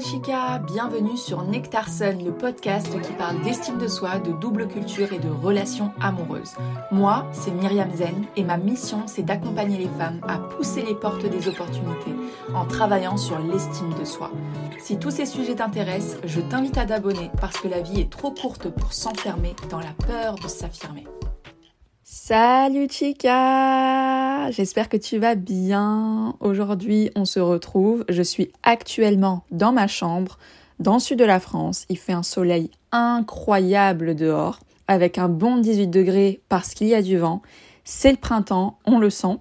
chica, 0.00 0.58
bienvenue 0.58 1.16
sur 1.16 1.42
Nectar 1.42 1.88
Sun, 1.88 2.22
le 2.24 2.32
podcast 2.32 2.88
qui 3.00 3.12
parle 3.12 3.40
d'estime 3.42 3.78
de 3.78 3.88
soi, 3.88 4.18
de 4.18 4.32
double 4.32 4.68
culture 4.68 5.12
et 5.12 5.18
de 5.18 5.28
relations 5.28 5.92
amoureuses. 6.00 6.54
Moi, 6.90 7.26
c'est 7.32 7.50
Myriam 7.50 7.90
Zen 7.94 8.26
et 8.36 8.44
ma 8.44 8.58
mission, 8.58 9.06
c'est 9.06 9.22
d'accompagner 9.22 9.78
les 9.78 9.88
femmes 9.88 10.20
à 10.28 10.38
pousser 10.38 10.82
les 10.82 10.94
portes 10.94 11.24
des 11.24 11.48
opportunités 11.48 12.14
en 12.54 12.66
travaillant 12.66 13.16
sur 13.16 13.38
l'estime 13.38 13.94
de 13.98 14.04
soi. 14.04 14.30
Si 14.78 14.98
tous 14.98 15.10
ces 15.10 15.26
sujets 15.26 15.56
t'intéressent, 15.56 16.18
je 16.24 16.40
t'invite 16.40 16.76
à 16.76 16.84
t'abonner 16.84 17.30
parce 17.40 17.58
que 17.58 17.68
la 17.68 17.80
vie 17.80 18.00
est 18.00 18.10
trop 18.10 18.32
courte 18.32 18.68
pour 18.68 18.92
s'enfermer 18.92 19.54
dans 19.70 19.80
la 19.80 19.94
peur 20.06 20.34
de 20.34 20.48
s'affirmer. 20.48 21.06
Salut 22.02 22.88
chica 22.90 23.95
J'espère 24.50 24.88
que 24.88 24.96
tu 24.96 25.18
vas 25.18 25.34
bien. 25.34 26.36
Aujourd'hui, 26.40 27.10
on 27.16 27.24
se 27.24 27.40
retrouve. 27.40 28.04
Je 28.08 28.22
suis 28.22 28.50
actuellement 28.62 29.44
dans 29.50 29.72
ma 29.72 29.86
chambre, 29.86 30.38
dans 30.78 30.94
le 30.94 31.00
sud 31.00 31.18
de 31.18 31.24
la 31.24 31.40
France. 31.40 31.84
Il 31.88 31.98
fait 31.98 32.12
un 32.12 32.22
soleil 32.22 32.70
incroyable 32.92 34.14
dehors, 34.14 34.60
avec 34.88 35.18
un 35.18 35.28
bon 35.28 35.56
18 35.56 35.88
degrés 35.88 36.40
parce 36.48 36.74
qu'il 36.74 36.86
y 36.88 36.94
a 36.94 37.02
du 37.02 37.18
vent. 37.18 37.42
C'est 37.84 38.10
le 38.10 38.18
printemps, 38.18 38.78
on 38.84 38.98
le 38.98 39.10
sent. 39.10 39.38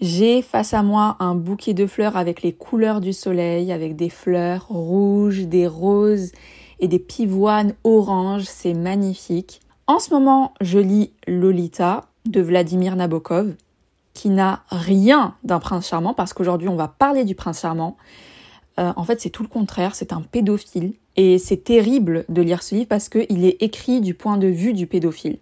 J'ai 0.00 0.42
face 0.42 0.74
à 0.74 0.82
moi 0.82 1.16
un 1.20 1.34
bouquet 1.34 1.72
de 1.72 1.86
fleurs 1.86 2.16
avec 2.16 2.42
les 2.42 2.52
couleurs 2.52 3.00
du 3.00 3.12
soleil, 3.12 3.72
avec 3.72 3.96
des 3.96 4.10
fleurs 4.10 4.66
rouges, 4.68 5.46
des 5.46 5.66
roses 5.66 6.32
et 6.80 6.88
des 6.88 6.98
pivoines 6.98 7.74
oranges. 7.84 8.44
C'est 8.44 8.74
magnifique. 8.74 9.60
En 9.86 9.98
ce 9.98 10.12
moment, 10.12 10.52
je 10.60 10.78
lis 10.78 11.12
Lolita 11.26 12.06
de 12.26 12.40
Vladimir 12.40 12.96
Nabokov, 12.96 13.54
qui 14.14 14.30
n'a 14.30 14.64
rien 14.70 15.34
d'un 15.44 15.58
prince 15.58 15.88
charmant, 15.88 16.14
parce 16.14 16.32
qu'aujourd'hui 16.32 16.68
on 16.68 16.76
va 16.76 16.88
parler 16.88 17.24
du 17.24 17.34
prince 17.34 17.60
charmant. 17.60 17.96
Euh, 18.78 18.92
en 18.96 19.04
fait, 19.04 19.20
c'est 19.20 19.30
tout 19.30 19.42
le 19.42 19.48
contraire, 19.48 19.94
c'est 19.94 20.12
un 20.12 20.22
pédophile. 20.22 20.94
Et 21.16 21.38
c'est 21.38 21.62
terrible 21.62 22.24
de 22.28 22.42
lire 22.42 22.62
ce 22.62 22.74
livre 22.74 22.88
parce 22.88 23.08
qu'il 23.08 23.44
est 23.44 23.62
écrit 23.62 24.00
du 24.00 24.14
point 24.14 24.36
de 24.36 24.48
vue 24.48 24.72
du 24.72 24.86
pédophile. 24.86 25.38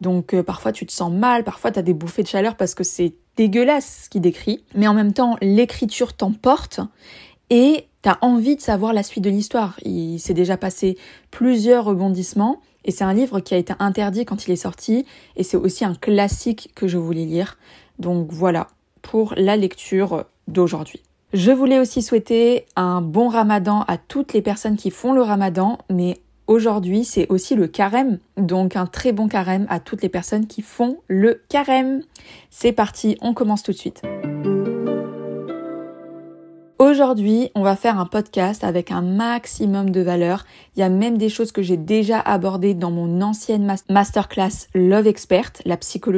Donc 0.00 0.34
euh, 0.34 0.42
parfois 0.42 0.72
tu 0.72 0.86
te 0.86 0.92
sens 0.92 1.12
mal, 1.12 1.44
parfois 1.44 1.70
tu 1.70 1.78
as 1.78 1.82
des 1.82 1.92
bouffées 1.92 2.22
de 2.22 2.28
chaleur 2.28 2.56
parce 2.56 2.74
que 2.74 2.84
c'est 2.84 3.14
dégueulasse 3.36 4.04
ce 4.04 4.10
qu'il 4.10 4.22
décrit. 4.22 4.64
Mais 4.74 4.86
en 4.86 4.94
même 4.94 5.12
temps, 5.12 5.36
l'écriture 5.42 6.14
t'emporte 6.14 6.80
et 7.50 7.86
tu 8.02 8.08
as 8.08 8.18
envie 8.22 8.56
de 8.56 8.60
savoir 8.60 8.92
la 8.92 9.02
suite 9.02 9.24
de 9.24 9.30
l'histoire. 9.30 9.78
Il 9.84 10.18
s'est 10.18 10.34
déjà 10.34 10.56
passé 10.56 10.96
plusieurs 11.30 11.84
rebondissements 11.84 12.60
et 12.84 12.90
c'est 12.90 13.04
un 13.04 13.14
livre 13.14 13.40
qui 13.40 13.54
a 13.54 13.58
été 13.58 13.74
interdit 13.78 14.24
quand 14.24 14.46
il 14.46 14.52
est 14.52 14.56
sorti 14.56 15.04
et 15.36 15.42
c'est 15.42 15.56
aussi 15.56 15.84
un 15.84 15.94
classique 15.94 16.70
que 16.74 16.86
je 16.86 16.96
voulais 16.98 17.24
lire. 17.24 17.58
Donc 17.98 18.28
voilà 18.30 18.68
pour 19.02 19.34
la 19.36 19.56
lecture 19.56 20.24
d'aujourd'hui. 20.48 21.02
Je 21.32 21.50
voulais 21.50 21.78
aussi 21.80 22.00
souhaiter 22.00 22.66
un 22.76 23.00
bon 23.00 23.28
ramadan 23.28 23.84
à 23.88 23.98
toutes 23.98 24.32
les 24.32 24.42
personnes 24.42 24.76
qui 24.76 24.90
font 24.90 25.12
le 25.12 25.22
ramadan, 25.22 25.78
mais 25.90 26.20
aujourd'hui 26.46 27.04
c'est 27.04 27.26
aussi 27.28 27.56
le 27.56 27.66
carême, 27.66 28.18
donc 28.36 28.76
un 28.76 28.86
très 28.86 29.12
bon 29.12 29.26
carême 29.26 29.66
à 29.68 29.80
toutes 29.80 30.02
les 30.02 30.08
personnes 30.08 30.46
qui 30.46 30.62
font 30.62 30.98
le 31.08 31.42
carême. 31.48 32.02
C'est 32.50 32.72
parti, 32.72 33.18
on 33.20 33.34
commence 33.34 33.62
tout 33.62 33.72
de 33.72 33.76
suite. 33.76 34.02
Aujourd'hui, 36.80 37.52
on 37.54 37.62
va 37.62 37.76
faire 37.76 38.00
un 38.00 38.06
podcast 38.06 38.64
avec 38.64 38.90
un 38.90 39.00
maximum 39.00 39.90
de 39.90 40.00
valeur. 40.00 40.44
Il 40.74 40.80
y 40.80 40.82
a 40.82 40.88
même 40.88 41.18
des 41.18 41.28
choses 41.28 41.52
que 41.52 41.62
j'ai 41.62 41.76
déjà 41.76 42.18
abordées 42.18 42.74
dans 42.74 42.90
mon 42.90 43.20
ancienne 43.20 43.76
masterclass 43.88 44.66
Love 44.74 45.06
Expert 45.06 45.52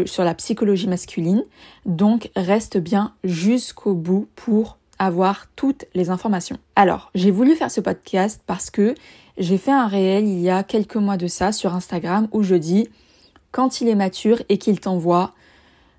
sur 0.07 0.25
la 0.25 0.35
psychologie 0.35 0.89
masculine. 0.89 1.45
Donc, 1.85 2.31
reste 2.37 2.79
bien 2.79 3.13
jusqu'au 3.23 3.93
bout 3.93 4.29
pour 4.35 4.79
avoir 4.99 5.47
toutes 5.57 5.85
les 5.95 6.09
informations. 6.09 6.57
Alors, 6.75 7.11
j'ai 7.15 7.31
voulu 7.31 7.55
faire 7.55 7.71
ce 7.71 7.83
podcast 7.83 8.41
parce 8.47 8.71
que 8.71 8.95
j'ai 9.37 9.59
fait 9.59 9.73
un 9.73 9.89
réel 9.89 10.27
il 10.27 10.41
y 10.41 10.49
a 10.49 10.63
quelques 10.63 10.97
mois 10.97 11.19
de 11.19 11.27
ça 11.27 11.53
sur 11.53 11.75
Instagram 11.75 12.29
où 12.33 12.43
je 12.43 12.55
dis 12.55 12.89
quand 13.53 13.83
il 13.83 13.89
est 13.89 13.95
mature 13.95 14.43
et 14.49 14.57
qu'il 14.57 14.81
t'envoie 14.81 15.35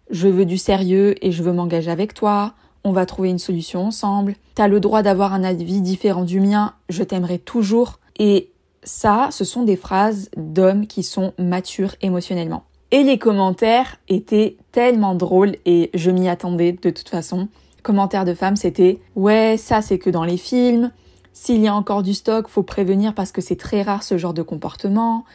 je 0.09 0.27
veux 0.27 0.45
du 0.45 0.57
sérieux 0.57 1.15
et 1.23 1.31
je 1.31 1.43
veux 1.43 1.51
m'engager 1.51 1.91
avec 1.91 2.13
toi 2.13 2.53
on 2.87 2.93
va 2.93 3.05
trouver 3.05 3.29
une 3.29 3.39
solution 3.39 3.85
ensemble. 3.85 4.35
T'as 4.55 4.67
le 4.67 4.79
droit 4.79 5.01
d'avoir 5.01 5.33
un 5.33 5.43
avis 5.43 5.81
différent 5.81 6.23
du 6.23 6.39
mien, 6.39 6.73
je 6.89 7.03
t'aimerai 7.03 7.37
toujours. 7.37 7.99
Et 8.17 8.49
ça, 8.83 9.27
ce 9.31 9.43
sont 9.43 9.63
des 9.63 9.75
phrases 9.75 10.29
d'hommes 10.37 10.87
qui 10.87 11.03
sont 11.03 11.33
matures 11.37 11.95
émotionnellement. 12.01 12.63
Et 12.91 13.03
les 13.03 13.19
commentaires 13.19 13.97
étaient 14.07 14.55
tellement 14.71 15.15
drôles 15.15 15.57
et 15.65 15.89
je 15.93 16.09
m'y 16.09 16.29
attendais 16.29 16.71
de 16.71 16.89
toute 16.89 17.09
façon. 17.09 17.49
Commentaires 17.83 18.25
de 18.25 18.33
femmes, 18.33 18.55
c'était 18.55 18.99
ouais, 19.15 19.57
ça 19.57 19.81
c'est 19.81 19.99
que 19.99 20.09
dans 20.09 20.23
les 20.23 20.37
films. 20.37 20.91
S'il 21.33 21.61
y 21.61 21.67
a 21.67 21.75
encore 21.75 22.01
du 22.01 22.13
stock, 22.13 22.47
faut 22.47 22.63
prévenir 22.63 23.13
parce 23.13 23.31
que 23.31 23.41
c'est 23.41 23.57
très 23.57 23.81
rare 23.81 24.03
ce 24.03 24.17
genre 24.17 24.33
de 24.33 24.41
comportement. 24.41 25.25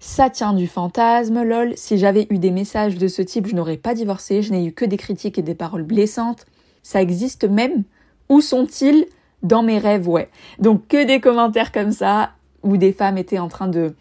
Ça 0.00 0.30
tient 0.30 0.54
du 0.54 0.66
fantasme, 0.66 1.42
lol. 1.42 1.74
Si 1.76 1.98
j'avais 1.98 2.26
eu 2.30 2.38
des 2.38 2.50
messages 2.50 2.96
de 2.96 3.06
ce 3.06 3.22
type, 3.22 3.46
je 3.46 3.54
n'aurais 3.54 3.76
pas 3.76 3.94
divorcé. 3.94 4.42
Je 4.42 4.50
n'ai 4.50 4.64
eu 4.64 4.72
que 4.72 4.84
des 4.84 4.96
critiques 4.96 5.38
et 5.38 5.42
des 5.42 5.54
paroles 5.54 5.84
blessantes. 5.84 6.46
Ça 6.82 7.00
existe 7.00 7.44
même 7.44 7.84
Où 8.28 8.40
sont-ils 8.40 9.06
Dans 9.42 9.62
mes 9.62 9.78
rêves, 9.78 10.08
ouais. 10.08 10.28
Donc 10.58 10.88
que 10.88 11.04
des 11.04 11.20
commentaires 11.20 11.72
comme 11.72 11.92
ça 11.92 12.30
où 12.62 12.76
des 12.76 12.92
femmes 12.92 13.18
étaient 13.18 13.38
en 13.38 13.48
train 13.48 13.68
de, 13.68 13.94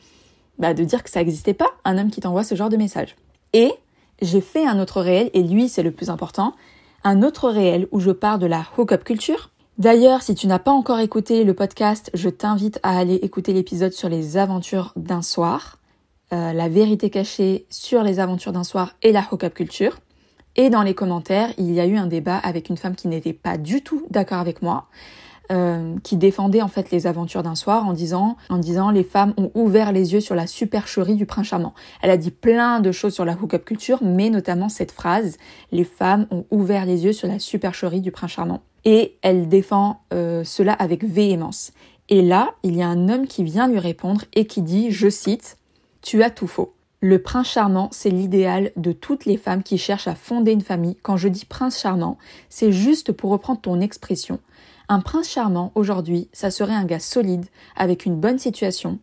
bah, 0.59 0.73
de 0.73 0.83
dire 0.83 1.03
que 1.03 1.09
ça 1.09 1.19
n'existait 1.19 1.53
pas, 1.53 1.71
un 1.85 1.97
homme 1.97 2.11
qui 2.11 2.21
t'envoie 2.21 2.43
ce 2.43 2.55
genre 2.55 2.69
de 2.69 2.77
message. 2.77 3.15
Et 3.53 3.71
j'ai 4.21 4.41
fait 4.41 4.65
un 4.65 4.79
autre 4.79 5.01
réel, 5.01 5.29
et 5.33 5.43
lui 5.43 5.67
c'est 5.67 5.83
le 5.83 5.91
plus 5.91 6.09
important, 6.09 6.53
un 7.03 7.23
autre 7.23 7.49
réel 7.49 7.87
où 7.91 7.99
je 7.99 8.11
parle 8.11 8.39
de 8.39 8.45
la 8.45 8.65
hook-up 8.77 9.03
culture. 9.03 9.49
D'ailleurs, 9.77 10.21
si 10.21 10.35
tu 10.35 10.45
n'as 10.45 10.59
pas 10.59 10.71
encore 10.71 10.99
écouté 10.99 11.43
le 11.43 11.55
podcast, 11.55 12.11
je 12.13 12.29
t'invite 12.29 12.79
à 12.83 12.97
aller 12.97 13.15
écouter 13.15 13.53
l'épisode 13.53 13.93
sur 13.93 14.09
les 14.09 14.37
aventures 14.37 14.93
d'un 14.95 15.23
soir, 15.23 15.79
euh, 16.33 16.53
la 16.53 16.69
vérité 16.69 17.09
cachée 17.09 17.65
sur 17.69 18.03
les 18.03 18.19
aventures 18.19 18.51
d'un 18.51 18.63
soir 18.63 18.93
et 19.01 19.11
la 19.11 19.27
hook-up 19.31 19.53
culture. 19.53 19.97
Et 20.55 20.69
dans 20.69 20.83
les 20.83 20.93
commentaires, 20.93 21.53
il 21.57 21.71
y 21.71 21.79
a 21.79 21.85
eu 21.85 21.97
un 21.97 22.07
débat 22.07 22.37
avec 22.37 22.69
une 22.69 22.77
femme 22.77 22.95
qui 22.95 23.07
n'était 23.07 23.33
pas 23.33 23.57
du 23.57 23.81
tout 23.81 24.05
d'accord 24.09 24.39
avec 24.39 24.61
moi, 24.61 24.87
euh, 25.51 25.95
qui 26.03 26.17
défendait 26.17 26.61
en 26.61 26.67
fait 26.67 26.91
les 26.91 27.07
aventures 27.07 27.43
d'un 27.43 27.55
soir 27.55 27.85
en 27.85 27.93
disant, 27.93 28.37
en 28.49 28.57
disant 28.57 28.89
les 28.91 29.03
femmes 29.03 29.33
ont 29.37 29.51
ouvert 29.53 29.91
les 29.91 30.13
yeux 30.13 30.21
sur 30.21 30.35
la 30.35 30.47
supercherie 30.47 31.15
du 31.15 31.25
prince 31.25 31.47
charmant. 31.47 31.73
Elle 32.01 32.09
a 32.09 32.17
dit 32.17 32.31
plein 32.31 32.79
de 32.79 32.91
choses 32.91 33.13
sur 33.13 33.25
la 33.25 33.33
hook-up 33.33 33.65
culture, 33.65 33.99
mais 34.01 34.29
notamment 34.29 34.69
cette 34.69 34.91
phrase 34.91 35.37
les 35.71 35.83
femmes 35.83 36.27
ont 36.31 36.45
ouvert 36.51 36.85
les 36.85 37.05
yeux 37.05 37.13
sur 37.13 37.27
la 37.27 37.39
supercherie 37.39 38.01
du 38.01 38.11
prince 38.11 38.31
charmant. 38.31 38.61
Et 38.85 39.17
elle 39.21 39.47
défend 39.47 40.01
euh, 40.13 40.43
cela 40.43 40.73
avec 40.73 41.03
véhémence. 41.03 41.71
Et 42.09 42.21
là, 42.21 42.51
il 42.63 42.75
y 42.75 42.81
a 42.81 42.87
un 42.87 43.09
homme 43.09 43.27
qui 43.27 43.43
vient 43.43 43.67
lui 43.67 43.79
répondre 43.79 44.23
et 44.33 44.45
qui 44.45 44.61
dit, 44.61 44.91
je 44.91 45.09
cite, 45.09 45.57
Tu 46.01 46.23
as 46.23 46.29
tout 46.29 46.47
faux. 46.47 46.73
Le 47.03 47.17
prince 47.17 47.47
charmant, 47.47 47.89
c'est 47.91 48.11
l'idéal 48.11 48.71
de 48.75 48.91
toutes 48.91 49.25
les 49.25 49.37
femmes 49.37 49.63
qui 49.63 49.79
cherchent 49.79 50.07
à 50.07 50.13
fonder 50.13 50.51
une 50.51 50.61
famille. 50.61 50.97
Quand 51.01 51.17
je 51.17 51.29
dis 51.29 51.45
prince 51.45 51.79
charmant, 51.79 52.19
c'est 52.47 52.71
juste 52.71 53.11
pour 53.11 53.31
reprendre 53.31 53.59
ton 53.59 53.81
expression. 53.81 54.39
Un 54.87 54.99
prince 54.99 55.27
charmant, 55.27 55.71
aujourd'hui, 55.73 56.29
ça 56.31 56.51
serait 56.51 56.75
un 56.75 56.85
gars 56.85 56.99
solide, 56.99 57.47
avec 57.75 58.05
une 58.05 58.17
bonne 58.17 58.37
situation, 58.37 58.99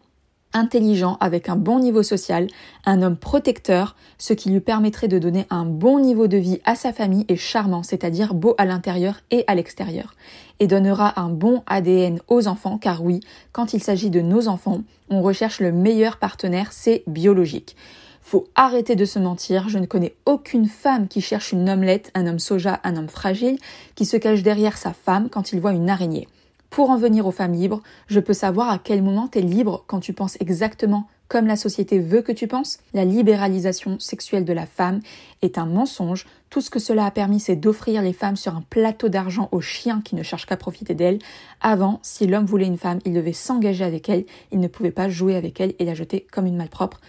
intelligent, 0.53 1.17
avec 1.19 1.49
un 1.49 1.57
bon 1.57 1.81
niveau 1.81 2.05
social, 2.05 2.47
un 2.87 3.03
homme 3.03 3.17
protecteur, 3.17 3.97
ce 4.17 4.33
qui 4.33 4.51
lui 4.51 4.61
permettrait 4.61 5.09
de 5.09 5.19
donner 5.19 5.47
un 5.51 5.65
bon 5.65 5.99
niveau 5.99 6.29
de 6.29 6.37
vie 6.37 6.61
à 6.65 6.77
sa 6.77 6.93
famille 6.93 7.25
et 7.29 7.37
charmant, 7.37 7.83
c'est-à-dire 7.83 8.33
beau 8.33 8.55
à 8.59 8.65
l'intérieur 8.65 9.23
et 9.33 9.43
à 9.49 9.57
l'extérieur, 9.57 10.15
et 10.61 10.67
donnera 10.67 11.21
un 11.21 11.29
bon 11.29 11.63
ADN 11.67 12.21
aux 12.29 12.49
enfants, 12.49 12.79
car 12.79 13.03
oui, 13.03 13.21
quand 13.53 13.73
il 13.73 13.83
s'agit 13.83 14.11
de 14.11 14.21
nos 14.21 14.49
enfants, 14.49 14.83
on 15.11 15.23
recherche 15.23 15.61
le 15.61 15.73
meilleur 15.73 16.17
partenaire, 16.19 16.73
c'est 16.73 17.03
biologique. 17.07 17.77
Faut 18.21 18.47
arrêter 18.55 18.95
de 18.95 19.05
se 19.05 19.19
mentir, 19.19 19.69
je 19.69 19.79
ne 19.79 19.87
connais 19.87 20.15
aucune 20.27 20.67
femme 20.67 21.09
qui 21.09 21.21
cherche 21.21 21.53
une 21.53 21.71
omelette, 21.71 22.11
un 22.15 22.27
homme 22.27 22.39
soja, 22.39 22.81
un 22.85 22.97
homme 22.97 23.09
fragile, 23.09 23.59
qui 23.95 24.05
se 24.05 24.17
cache 24.17 24.43
derrière 24.43 24.77
sa 24.77 24.93
femme 24.93 25.31
quand 25.31 25.53
il 25.53 25.61
voit 25.61 25.73
une 25.73 25.89
araignée. 25.89 26.29
Pour 26.71 26.91
en 26.91 26.99
venir 26.99 27.27
aux 27.27 27.33
femmes 27.33 27.55
libres, 27.55 27.83
je 28.07 28.21
peux 28.21 28.35
savoir 28.35 28.69
à 28.69 28.79
quel 28.79 29.03
moment 29.03 29.29
tu 29.29 29.39
es 29.39 29.43
libre 29.43 29.85
quand 29.87 30.01
tu 30.01 30.13
penses 30.13 30.37
exactement 30.41 31.09
comme 31.29 31.47
la 31.47 31.57
société 31.57 31.99
veut 31.99 32.23
que 32.23 32.33
tu 32.33 32.47
penses. 32.47 32.79
La 32.95 33.05
libéralisation 33.05 33.99
sexuelle 33.99 34.45
de 34.45 34.53
la 34.53 34.67
femme 34.67 35.01
est 35.43 35.59
un 35.59 35.67
mensonge. 35.67 36.27
Tout 36.51 36.61
ce 36.61 36.71
que 36.71 36.79
cela 36.79 37.05
a 37.05 37.11
permis, 37.11 37.41
c'est 37.41 37.57
d'offrir 37.57 38.03
les 38.03 38.13
femmes 38.13 38.37
sur 38.37 38.57
un 38.57 38.65
plateau 38.69 39.09
d'argent 39.09 39.49
aux 39.53 39.61
chiens 39.61 40.01
qui 40.03 40.15
ne 40.15 40.23
cherchent 40.23 40.47
qu'à 40.47 40.57
profiter 40.57 40.95
d'elles. 40.95 41.19
Avant, 41.61 42.01
si 42.03 42.27
l'homme 42.27 42.47
voulait 42.47 42.67
une 42.67 42.79
femme, 42.79 43.01
il 43.05 43.13
devait 43.13 43.33
s'engager 43.33 43.85
avec 43.85 44.09
elle, 44.09 44.25
il 44.53 44.61
ne 44.61 44.69
pouvait 44.69 44.91
pas 44.91 45.09
jouer 45.09 45.37
avec 45.37 45.61
elle 45.61 45.75
et 45.79 45.85
la 45.85 45.95
jeter 45.95 46.27
comme 46.33 46.47
une 46.47 46.57
malpropre. 46.57 47.01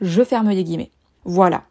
Je 0.00 0.22
ferme 0.22 0.50
les 0.50 0.64
guillemets. 0.64 0.90
Voilà. 1.24 1.64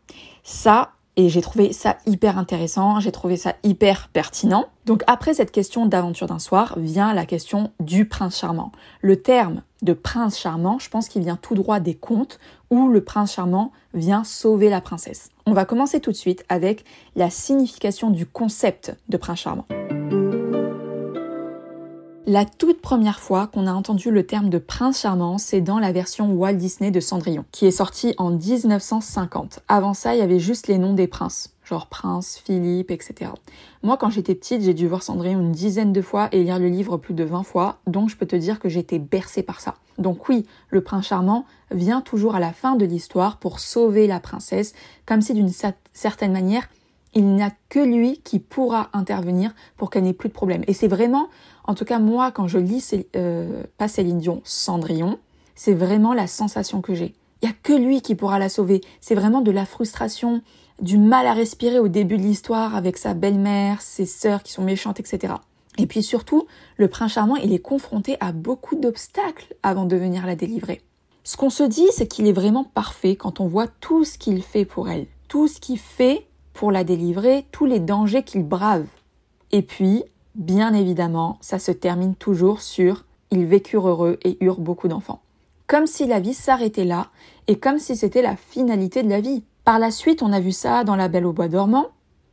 Ça, 0.43 0.91
et 1.17 1.29
j'ai 1.29 1.41
trouvé 1.41 1.73
ça 1.73 1.97
hyper 2.05 2.37
intéressant, 2.37 2.99
j'ai 2.99 3.11
trouvé 3.11 3.37
ça 3.37 3.55
hyper 3.63 4.09
pertinent. 4.09 4.65
Donc 4.85 5.03
après 5.07 5.33
cette 5.33 5.51
question 5.51 5.85
d'aventure 5.85 6.27
d'un 6.27 6.39
soir 6.39 6.77
vient 6.77 7.13
la 7.13 7.25
question 7.25 7.71
du 7.79 8.05
prince 8.05 8.39
charmant. 8.39 8.71
Le 9.01 9.21
terme 9.21 9.61
de 9.81 9.93
prince 9.93 10.37
charmant, 10.37 10.79
je 10.79 10.89
pense 10.89 11.07
qu'il 11.07 11.23
vient 11.23 11.37
tout 11.37 11.55
droit 11.55 11.79
des 11.79 11.95
contes 11.95 12.39
où 12.69 12.89
le 12.89 13.03
prince 13.03 13.33
charmant 13.33 13.71
vient 13.93 14.23
sauver 14.23 14.69
la 14.69 14.81
princesse. 14.81 15.29
On 15.45 15.53
va 15.53 15.65
commencer 15.65 15.99
tout 15.99 16.11
de 16.11 16.17
suite 16.17 16.43
avec 16.49 16.83
la 17.15 17.29
signification 17.29 18.09
du 18.09 18.25
concept 18.25 18.95
de 19.09 19.17
prince 19.17 19.39
charmant. 19.39 19.65
La 22.27 22.43
toute 22.43 22.81
première 22.81 23.19
fois 23.19 23.45
qu'on 23.45 23.67
a 23.67 23.71
entendu 23.71 24.09
le 24.09 24.25
terme 24.25 24.49
de 24.49 24.57
prince 24.57 25.01
charmant, 25.01 25.37
c'est 25.37 25.61
dans 25.61 25.77
la 25.77 25.91
version 25.91 26.33
Walt 26.33 26.53
Disney 26.53 26.89
de 26.89 26.99
Cendrillon, 26.99 27.45
qui 27.51 27.67
est 27.67 27.71
sortie 27.71 28.15
en 28.17 28.31
1950. 28.31 29.59
Avant 29.67 29.93
ça, 29.93 30.15
il 30.15 30.17
y 30.17 30.23
avait 30.23 30.39
juste 30.39 30.65
les 30.65 30.79
noms 30.79 30.95
des 30.95 31.05
princes, 31.05 31.53
genre 31.63 31.85
Prince, 31.85 32.41
Philippe, 32.43 32.89
etc. 32.89 33.29
Moi, 33.83 33.97
quand 33.97 34.09
j'étais 34.09 34.33
petite, 34.33 34.63
j'ai 34.63 34.73
dû 34.73 34.87
voir 34.87 35.03
Cendrillon 35.03 35.39
une 35.39 35.51
dizaine 35.51 35.93
de 35.93 36.01
fois 36.01 36.29
et 36.31 36.43
lire 36.43 36.57
le 36.57 36.67
livre 36.67 36.97
plus 36.97 37.13
de 37.13 37.23
20 37.23 37.43
fois, 37.43 37.77
donc 37.85 38.09
je 38.09 38.17
peux 38.17 38.25
te 38.25 38.35
dire 38.35 38.59
que 38.59 38.69
j'étais 38.69 38.97
bercée 38.97 39.43
par 39.43 39.61
ça. 39.61 39.75
Donc 39.99 40.27
oui, 40.27 40.47
le 40.69 40.81
prince 40.81 41.05
charmant 41.05 41.45
vient 41.69 42.01
toujours 42.01 42.33
à 42.33 42.39
la 42.39 42.53
fin 42.53 42.75
de 42.75 42.85
l'histoire 42.85 43.37
pour 43.37 43.59
sauver 43.59 44.07
la 44.07 44.19
princesse, 44.19 44.73
comme 45.05 45.21
si 45.21 45.35
d'une 45.35 45.51
certaine 45.93 46.31
manière, 46.31 46.67
il 47.15 47.25
n'y 47.33 47.41
a 47.41 47.51
que 47.69 47.79
lui 47.79 48.19
qui 48.23 48.39
pourra 48.39 48.89
intervenir 48.93 49.55
pour 49.77 49.89
qu'elle 49.89 50.03
n'ait 50.03 50.13
plus 50.13 50.29
de 50.29 50.33
problème. 50.33 50.63
Et 50.67 50.73
c'est 50.73 50.89
vraiment, 50.89 51.29
en 51.63 51.73
tout 51.73 51.85
cas 51.85 51.99
moi, 51.99 52.31
quand 52.31 52.47
je 52.47 52.59
lis 52.59 52.93
euh, 53.15 53.63
pas 53.77 53.87
Céline 53.87 54.19
Dion, 54.19 54.41
Cendrillon, 54.43 55.17
c'est 55.55 55.73
vraiment 55.73 56.13
la 56.13 56.27
sensation 56.27 56.81
que 56.81 56.93
j'ai. 56.93 57.15
Il 57.41 57.47
n'y 57.47 57.51
a 57.51 57.55
que 57.63 57.73
lui 57.73 58.01
qui 58.01 58.15
pourra 58.15 58.37
la 58.37 58.49
sauver. 58.49 58.81
C'est 58.99 59.15
vraiment 59.15 59.41
de 59.41 59.51
la 59.51 59.65
frustration, 59.65 60.41
du 60.81 60.97
mal 60.97 61.25
à 61.25 61.33
respirer 61.33 61.79
au 61.79 61.87
début 61.87 62.17
de 62.17 62.23
l'histoire 62.23 62.75
avec 62.75 62.97
sa 62.97 63.13
belle-mère, 63.13 63.81
ses 63.81 64.05
sœurs 64.05 64.43
qui 64.43 64.51
sont 64.51 64.63
méchantes, 64.63 64.99
etc. 64.99 65.35
Et 65.77 65.87
puis 65.87 66.03
surtout, 66.03 66.47
le 66.77 66.87
prince 66.89 67.13
charmant, 67.13 67.35
il 67.37 67.53
est 67.53 67.59
confronté 67.59 68.17
à 68.19 68.33
beaucoup 68.33 68.75
d'obstacles 68.75 69.55
avant 69.63 69.85
de 69.85 69.95
venir 69.95 70.25
la 70.25 70.35
délivrer. 70.35 70.81
Ce 71.23 71.37
qu'on 71.37 71.49
se 71.49 71.63
dit, 71.63 71.87
c'est 71.91 72.07
qu'il 72.07 72.27
est 72.27 72.33
vraiment 72.33 72.65
parfait 72.65 73.15
quand 73.15 73.39
on 73.39 73.47
voit 73.47 73.67
tout 73.67 74.03
ce 74.03 74.17
qu'il 74.17 74.43
fait 74.43 74.65
pour 74.65 74.89
elle, 74.89 75.07
tout 75.27 75.47
ce 75.47 75.59
qu'il 75.59 75.79
fait 75.79 76.27
pour 76.55 76.71
la 76.71 76.83
délivrer, 76.83 77.45
tous 77.51 77.65
les 77.65 77.79
dangers 77.79 78.23
qu'il 78.23 78.43
brave. 78.43 78.87
Et 79.51 79.61
puis, 79.61 80.03
bien 80.33 80.73
évidemment, 80.73 81.37
ça 81.41 81.59
se 81.59 81.71
termine 81.71 82.15
toujours 82.15 82.61
sur 82.61 83.05
ils 83.29 83.45
vécurent 83.45 83.89
heureux 83.89 84.17
et 84.23 84.43
eurent 84.43 84.61
beaucoup 84.61 84.87
d'enfants. 84.87 85.21
Comme 85.67 85.85
si 85.85 86.07
la 86.07 86.19
vie 86.19 86.33
s'arrêtait 86.33 86.85
là, 86.85 87.07
et 87.47 87.59
comme 87.59 87.77
si 87.77 87.95
c'était 87.95 88.21
la 88.21 88.35
finalité 88.35 89.03
de 89.03 89.09
la 89.09 89.19
vie. 89.19 89.43
Par 89.65 89.79
la 89.79 89.91
suite, 89.91 90.23
on 90.23 90.31
a 90.31 90.39
vu 90.39 90.51
ça 90.51 90.83
dans 90.83 90.95
La 90.95 91.09
Belle 91.09 91.25
au 91.25 91.33
Bois 91.33 91.47
dormant. 91.47 91.87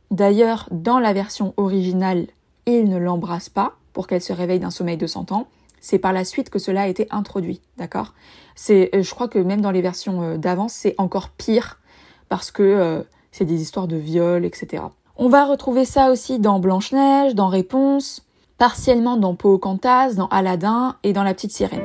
D'ailleurs, 0.09 0.69
dans 0.71 0.99
la 0.99 1.13
version 1.13 1.53
originale, 1.57 2.27
il 2.65 2.87
ne 2.87 2.97
l'embrasse 2.97 3.49
pas 3.49 3.75
pour 3.91 4.07
qu'elle 4.07 4.21
se 4.21 4.33
réveille 4.33 4.59
d'un 4.59 4.69
sommeil 4.69 4.97
de 4.97 5.07
100 5.07 5.31
ans. 5.31 5.47
C'est 5.81 5.99
par 5.99 6.13
la 6.13 6.23
suite 6.23 6.49
que 6.49 6.59
cela 6.59 6.83
a 6.83 6.87
été 6.87 7.07
introduit, 7.11 7.61
d'accord? 7.77 8.13
C'est, 8.55 8.89
euh, 8.95 9.01
je 9.01 9.13
crois 9.13 9.27
que 9.27 9.39
même 9.39 9.61
dans 9.61 9.71
les 9.71 9.81
versions 9.81 10.21
euh, 10.21 10.37
d'avant, 10.37 10.69
c'est 10.69 10.95
encore 10.97 11.29
pire 11.29 11.79
parce 12.29 12.51
que 12.51 12.63
euh, 12.63 13.03
c'est 13.33 13.43
des 13.43 13.61
histoires 13.61 13.89
de 13.89 13.97
viol, 13.97 14.45
etc. 14.45 14.83
On 15.17 15.27
va 15.27 15.45
retrouver 15.45 15.83
ça 15.83 16.11
aussi 16.11 16.39
dans 16.39 16.59
Blanche-Neige, 16.59 17.35
dans 17.35 17.49
Réponse, 17.49 18.25
partiellement 18.57 19.17
dans 19.17 19.35
Pocahontas, 19.35 20.13
dans 20.13 20.27
Aladdin 20.27 20.95
et 21.03 21.11
dans 21.11 21.23
La 21.23 21.33
Petite 21.33 21.51
Sirène. 21.51 21.81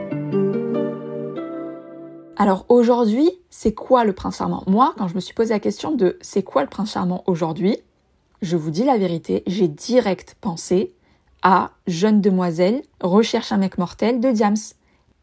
Alors 2.37 2.67
aujourd'hui, 2.69 3.29
c'est 3.50 3.75
quoi 3.75 4.05
le 4.05 4.12
prince 4.12 4.37
charmant? 4.37 4.62
Moi, 4.69 4.95
quand 4.97 5.09
je 5.09 5.17
me 5.17 5.21
suis 5.21 5.35
posé 5.35 5.53
la 5.53 5.59
question 5.59 5.91
de 5.91 6.19
c'est 6.21 6.45
quoi 6.45 6.62
le 6.62 6.69
prince 6.69 6.93
charmant 6.93 7.25
aujourd'hui, 7.27 7.79
je 8.43 8.56
vous 8.56 8.71
dis 8.71 8.85
la 8.85 8.97
vérité, 8.97 9.43
j'ai 9.49 9.67
direct 9.67 10.37
pensé 10.41 10.94
à 11.43 11.71
Jeune 11.89 12.21
demoiselle 12.21 12.83
recherche 13.01 13.51
un 13.51 13.56
mec 13.56 13.79
mortel 13.79 14.21
de 14.21 14.31
Diams. 14.31 14.56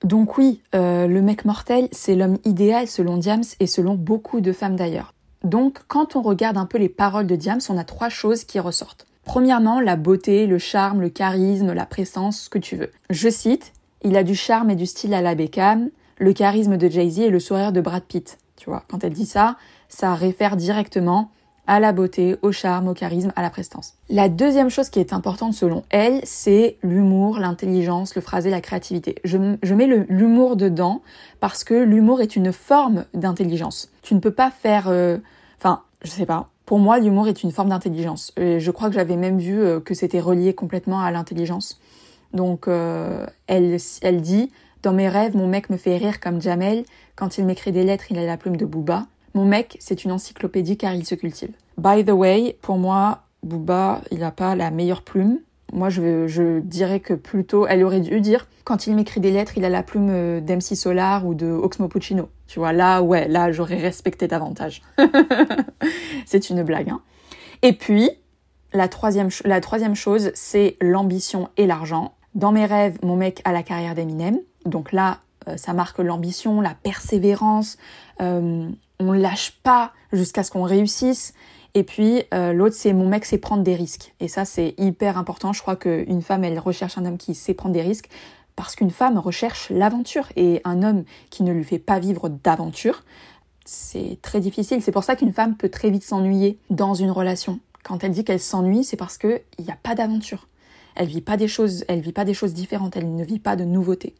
Donc 0.03 0.37
oui, 0.37 0.61
euh, 0.73 1.07
le 1.07 1.21
mec 1.21 1.45
mortel, 1.45 1.87
c'est 1.91 2.15
l'homme 2.15 2.37
idéal 2.43 2.87
selon 2.87 3.17
Diams 3.17 3.43
et 3.59 3.67
selon 3.67 3.95
beaucoup 3.95 4.41
de 4.41 4.51
femmes 4.51 4.75
d'ailleurs. 4.75 5.14
Donc, 5.45 5.81
quand 5.87 6.15
on 6.15 6.23
regarde 6.23 6.57
un 6.57 6.65
peu 6.65 6.79
les 6.79 6.89
paroles 6.89 7.27
de 7.27 7.35
Diams, 7.35 7.59
on 7.69 7.77
a 7.77 7.83
trois 7.83 8.09
choses 8.09 8.45
qui 8.45 8.59
ressortent. 8.59 9.05
Premièrement, 9.25 9.79
la 9.79 9.95
beauté, 9.95 10.47
le 10.47 10.57
charme, 10.57 11.01
le 11.01 11.09
charisme, 11.09 11.71
la 11.71 11.85
présence, 11.85 12.41
ce 12.41 12.49
que 12.49 12.57
tu 12.57 12.75
veux. 12.75 12.91
Je 13.11 13.29
cite, 13.29 13.71
il 14.03 14.17
a 14.17 14.23
du 14.23 14.33
charme 14.33 14.71
et 14.71 14.75
du 14.75 14.87
style 14.87 15.13
à 15.13 15.21
la 15.21 15.35
Beckham, 15.35 15.91
le 16.17 16.33
charisme 16.33 16.77
de 16.77 16.89
Jay-Z 16.89 17.19
et 17.19 17.29
le 17.29 17.39
sourire 17.39 17.71
de 17.71 17.79
Brad 17.79 18.01
Pitt. 18.03 18.39
Tu 18.55 18.71
vois, 18.71 18.85
quand 18.87 19.03
elle 19.03 19.13
dit 19.13 19.27
ça, 19.27 19.55
ça 19.87 20.15
réfère 20.15 20.55
directement 20.55 21.29
à 21.67 21.79
la 21.79 21.91
beauté, 21.91 22.37
au 22.41 22.51
charme, 22.51 22.87
au 22.87 22.95
charisme, 22.95 23.31
à 23.35 23.43
la 23.43 23.51
prestance. 23.51 23.93
La 24.09 24.29
deuxième 24.29 24.69
chose 24.69 24.89
qui 24.89 24.99
est 24.99 25.13
importante 25.13 25.53
selon 25.53 25.83
elle, 25.91 26.21
c'est 26.23 26.77
l'humour, 26.81 27.37
l'intelligence, 27.37 28.15
le 28.15 28.21
phrasé, 28.21 28.49
la 28.49 28.61
créativité. 28.61 29.15
Je, 29.23 29.37
mets 29.37 30.05
l'humour 30.09 30.55
dedans 30.55 31.03
parce 31.39 31.63
que 31.63 31.75
l'humour 31.75 32.21
est 32.21 32.35
une 32.35 32.51
forme 32.51 33.05
d'intelligence. 33.13 33.91
Tu 34.01 34.15
ne 34.15 34.19
peux 34.19 34.31
pas 34.31 34.49
faire... 34.49 34.87
Euh, 34.87 35.19
je 36.05 36.11
sais 36.11 36.25
pas. 36.25 36.49
Pour 36.65 36.79
moi, 36.79 36.99
l'humour 36.99 37.27
est 37.27 37.43
une 37.43 37.51
forme 37.51 37.69
d'intelligence. 37.69 38.31
Et 38.37 38.59
je 38.59 38.71
crois 38.71 38.89
que 38.89 38.95
j'avais 38.95 39.17
même 39.17 39.37
vu 39.37 39.59
euh, 39.59 39.79
que 39.79 39.93
c'était 39.93 40.19
relié 40.19 40.53
complètement 40.53 40.99
à 40.99 41.11
l'intelligence. 41.11 41.79
Donc, 42.33 42.67
euh, 42.67 43.25
elle, 43.47 43.77
elle 44.01 44.21
dit 44.21 44.51
Dans 44.81 44.93
mes 44.93 45.07
rêves, 45.07 45.35
mon 45.35 45.47
mec 45.47 45.69
me 45.69 45.77
fait 45.77 45.97
rire 45.97 46.19
comme 46.19 46.41
Jamel. 46.41 46.85
Quand 47.15 47.37
il 47.37 47.45
m'écrit 47.45 47.71
des 47.71 47.83
lettres, 47.83 48.05
il 48.09 48.17
a 48.17 48.25
la 48.25 48.37
plume 48.37 48.57
de 48.57 48.65
Booba. 48.65 49.05
Mon 49.33 49.45
mec, 49.45 49.77
c'est 49.79 50.05
une 50.05 50.11
encyclopédie 50.11 50.77
car 50.77 50.93
il 50.95 51.05
se 51.05 51.15
cultive. 51.15 51.51
By 51.77 52.03
the 52.03 52.11
way, 52.11 52.57
pour 52.61 52.77
moi, 52.77 53.23
Booba, 53.43 54.01
il 54.11 54.19
n'a 54.19 54.31
pas 54.31 54.55
la 54.55 54.71
meilleure 54.71 55.01
plume. 55.01 55.39
Moi, 55.73 55.89
je, 55.89 56.59
dirais 56.59 56.99
que 56.99 57.13
plutôt, 57.13 57.67
elle 57.67 57.83
aurait 57.83 57.99
dû 57.99 58.21
dire, 58.21 58.47
quand 58.63 58.87
il 58.87 58.95
m'écrit 58.95 59.19
des 59.19 59.31
lettres, 59.31 59.57
il 59.57 59.65
a 59.65 59.69
la 59.69 59.83
plume 59.83 60.09
euh, 60.09 60.39
d'MC 60.39 60.75
Solar 60.75 61.25
ou 61.25 61.33
de 61.33 61.47
Oxmo 61.47 61.87
Puccino. 61.87 62.29
Tu 62.47 62.59
vois, 62.59 62.71
là, 62.71 63.01
ouais, 63.01 63.27
là, 63.27 63.51
j'aurais 63.51 63.77
respecté 63.77 64.27
davantage. 64.27 64.81
c'est 66.25 66.49
une 66.49 66.63
blague. 66.63 66.89
Hein. 66.89 67.01
Et 67.61 67.73
puis, 67.73 68.09
la 68.73 68.87
troisième, 68.87 69.29
la 69.43 69.61
troisième 69.61 69.95
chose, 69.95 70.31
c'est 70.33 70.77
l'ambition 70.81 71.49
et 71.57 71.65
l'argent. 71.65 72.13
Dans 72.35 72.51
mes 72.51 72.65
rêves, 72.65 72.97
mon 73.01 73.15
mec 73.15 73.41
a 73.45 73.51
la 73.51 73.63
carrière 73.63 73.95
d'Eminem. 73.95 74.37
Donc 74.65 74.91
là, 74.91 75.19
euh, 75.47 75.57
ça 75.57 75.73
marque 75.73 75.99
l'ambition, 75.99 76.61
la 76.61 76.73
persévérance, 76.73 77.77
euh, 78.21 78.69
on 78.99 79.11
lâche 79.11 79.51
pas 79.63 79.93
jusqu'à 80.11 80.43
ce 80.43 80.51
qu'on 80.51 80.63
réussisse. 80.63 81.33
Et 81.75 81.83
puis 81.83 82.23
euh, 82.33 82.53
l'autre, 82.53 82.75
c'est 82.75 82.93
mon 82.93 83.07
mec 83.07 83.25
sait 83.25 83.37
prendre 83.37 83.61
des 83.61 83.75
risques. 83.75 84.13
Et 84.21 84.29
ça, 84.29 84.45
c'est 84.45 84.73
hyper 84.77 85.17
important. 85.17 85.53
Je 85.53 85.61
crois 85.61 85.75
qu'une 85.75 86.21
femme, 86.21 86.43
elle 86.43 86.57
recherche 86.57 86.97
un 86.97 87.05
homme 87.05 87.17
qui 87.17 87.35
sait 87.35 87.53
prendre 87.53 87.73
des 87.73 87.81
risques 87.81 88.09
parce 88.55 88.75
qu'une 88.75 88.89
femme 88.91 89.17
recherche 89.17 89.69
l'aventure. 89.69 90.29
Et 90.37 90.61
un 90.63 90.81
homme 90.81 91.03
qui 91.29 91.43
ne 91.43 91.51
lui 91.51 91.65
fait 91.65 91.77
pas 91.77 91.99
vivre 91.99 92.29
d'aventure, 92.29 93.03
c'est 93.65 94.17
très 94.21 94.39
difficile. 94.39 94.81
C'est 94.81 94.93
pour 94.93 95.03
ça 95.03 95.17
qu'une 95.17 95.33
femme 95.33 95.57
peut 95.57 95.69
très 95.69 95.89
vite 95.89 96.03
s'ennuyer 96.03 96.57
dans 96.69 96.93
une 96.93 97.11
relation. 97.11 97.59
Quand 97.83 98.03
elle 98.03 98.11
dit 98.11 98.23
qu'elle 98.23 98.39
s'ennuie, 98.39 98.85
c'est 98.85 98.97
parce 98.97 99.17
qu'il 99.17 99.41
n'y 99.59 99.69
a 99.69 99.77
pas 99.83 99.95
d'aventure. 99.95 100.47
Elle 100.95 101.07
vit 101.07 101.21
pas 101.21 101.35
des 101.35 101.49
choses, 101.49 101.83
elle 101.89 101.99
vit 101.99 102.13
pas 102.13 102.23
des 102.23 102.33
choses 102.33 102.53
différentes, 102.53 102.95
elle 102.95 103.13
ne 103.13 103.23
vit 103.25 103.39
pas 103.39 103.57
de 103.57 103.65
nouveautés. 103.65 104.15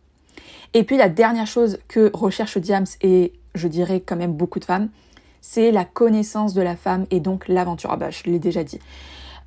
Et 0.74 0.84
puis 0.84 0.98
la 0.98 1.08
dernière 1.08 1.48
chose 1.48 1.80
que 1.88 2.12
recherche 2.14 2.58
Diams 2.58 2.86
et 3.02 3.32
je 3.56 3.70
dirais 3.70 4.02
quand 4.02 4.18
même 4.18 4.34
beaucoup 4.34 4.60
de 4.60 4.66
femmes, 4.66 4.90
c'est 5.48 5.72
la 5.72 5.86
connaissance 5.86 6.56
de 6.56 6.62
la 6.64 6.76
femme 6.76 7.06
et 7.12 7.20
donc 7.20 7.48
l'aventure. 7.48 7.92
Ah 7.94 7.98
bah 7.98 8.10
je 8.10 8.24
l'ai 8.24 8.40
déjà 8.40 8.64
dit. 8.64 8.80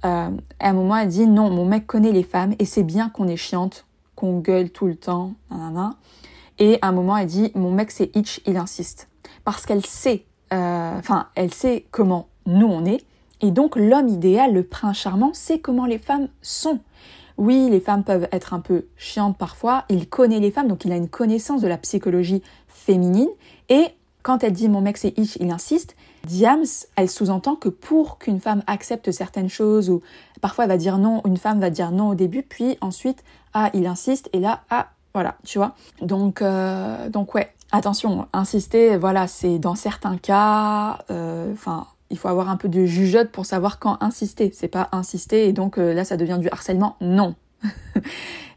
Euh, 0.05 0.31
à 0.61 0.69
un 0.69 0.73
moment 0.73 0.97
elle 0.97 1.09
dit 1.09 1.27
non, 1.27 1.51
mon 1.51 1.65
mec 1.65 1.89
connaît 1.89 2.13
les 2.13 2.23
femmes 2.23 2.55
et 2.61 2.65
c'est 2.65 2.85
bien 2.85 3.09
qu'on 3.09 3.27
est 3.27 3.37
chiante, 3.37 3.85
qu'on 4.15 4.39
gueule 4.39 4.71
tout 4.71 4.87
le 4.87 4.95
temps, 4.95 5.33
Et 6.61 6.79
à 6.83 6.89
un 6.89 6.93
moment 6.93 7.17
elle 7.17 7.27
dit 7.27 7.51
mon 7.57 7.73
mec 7.73 7.91
c'est 7.91 8.15
Hitch, 8.17 8.41
il 8.47 8.57
insiste 8.57 9.09
parce 9.45 9.67
qu'elle 9.67 9.85
sait, 9.85 10.25
euh, 10.53 10.97
enfin 10.97 11.27
elle 11.35 11.53
sait 11.53 11.87
comment 11.91 12.29
nous 12.47 12.69
on 12.69 12.85
est 12.85 13.05
et 13.41 13.51
donc 13.51 13.75
l'homme 13.75 14.09
idéal, 14.09 14.55
le 14.55 14.63
prince 14.63 14.99
charmant, 14.99 15.35
sait 15.35 15.59
comment 15.59 15.85
les 15.85 15.99
femmes 15.99 16.29
sont. 16.43 16.79
Oui, 17.37 17.69
les 17.71 17.81
femmes 17.81 18.05
peuvent 18.05 18.29
être 18.31 18.55
un 18.55 18.61
peu 18.61 18.87
chiantes 18.97 19.37
parfois, 19.37 19.85
il 19.89 20.09
connaît 20.09 20.41
les 20.41 20.51
femmes, 20.53 20.69
donc 20.69 20.85
il 20.85 20.93
a 20.93 20.97
une 20.97 21.09
connaissance 21.09 21.61
de 21.61 21.69
la 21.69 21.77
psychologie 21.77 22.43
féminine, 22.69 23.29
et 23.69 23.87
quand 24.23 24.45
elle 24.45 24.53
dit 24.53 24.69
mon 24.69 24.81
mec 24.81 24.97
c'est 24.97 25.17
ich, 25.19 25.37
il 25.41 25.51
insiste, 25.51 25.97
Diams, 26.25 26.65
elle 26.97 27.09
sous-entend 27.09 27.57
que 27.57 27.69
pour 27.69 28.19
qu'une 28.19 28.41
femme 28.41 28.63
accepte 28.67 29.11
certaines 29.13 29.49
choses, 29.49 29.89
ou 29.91 30.03
parfois 30.41 30.65
elle 30.65 30.71
va 30.71 30.77
dire 30.77 30.99
non, 30.99 31.23
une 31.27 31.37
femme 31.37 31.61
va 31.61 31.71
dire 31.71 31.91
non 31.91 32.09
au 32.09 32.15
début, 32.15 32.43
puis 32.43 32.77
ensuite, 32.81 33.23
ah, 33.55 33.71
il 33.75 33.87
insiste, 33.87 34.29
et 34.33 34.41
là, 34.41 34.61
ah, 34.71 34.89
voilà, 35.15 35.37
tu 35.45 35.59
vois. 35.59 35.75
Donc, 36.03 36.43
euh, 36.43 37.09
donc 37.09 37.35
ouais, 37.35 37.53
attention, 37.73 38.27
insister, 38.33 38.97
voilà, 38.97 39.27
c'est 39.27 39.59
dans 39.59 39.75
certains 39.75 40.17
cas, 40.17 40.99
euh, 41.11 41.53
enfin, 41.53 41.87
il 42.11 42.19
faut 42.19 42.29
avoir 42.29 42.49
un 42.49 42.57
peu 42.57 42.69
de 42.69 42.85
jugeote 42.85 43.31
pour 43.31 43.47
savoir 43.47 43.79
quand 43.79 43.99
insister. 44.03 44.51
C'est 44.55 44.69
pas 44.69 44.89
insister 44.93 45.49
et 45.49 45.53
donc 45.53 45.79
euh, 45.79 45.93
là 45.93 46.05
ça 46.05 46.17
devient 46.17 46.39
du 46.41 46.49
harcèlement. 46.49 46.97
Non. 47.01 47.35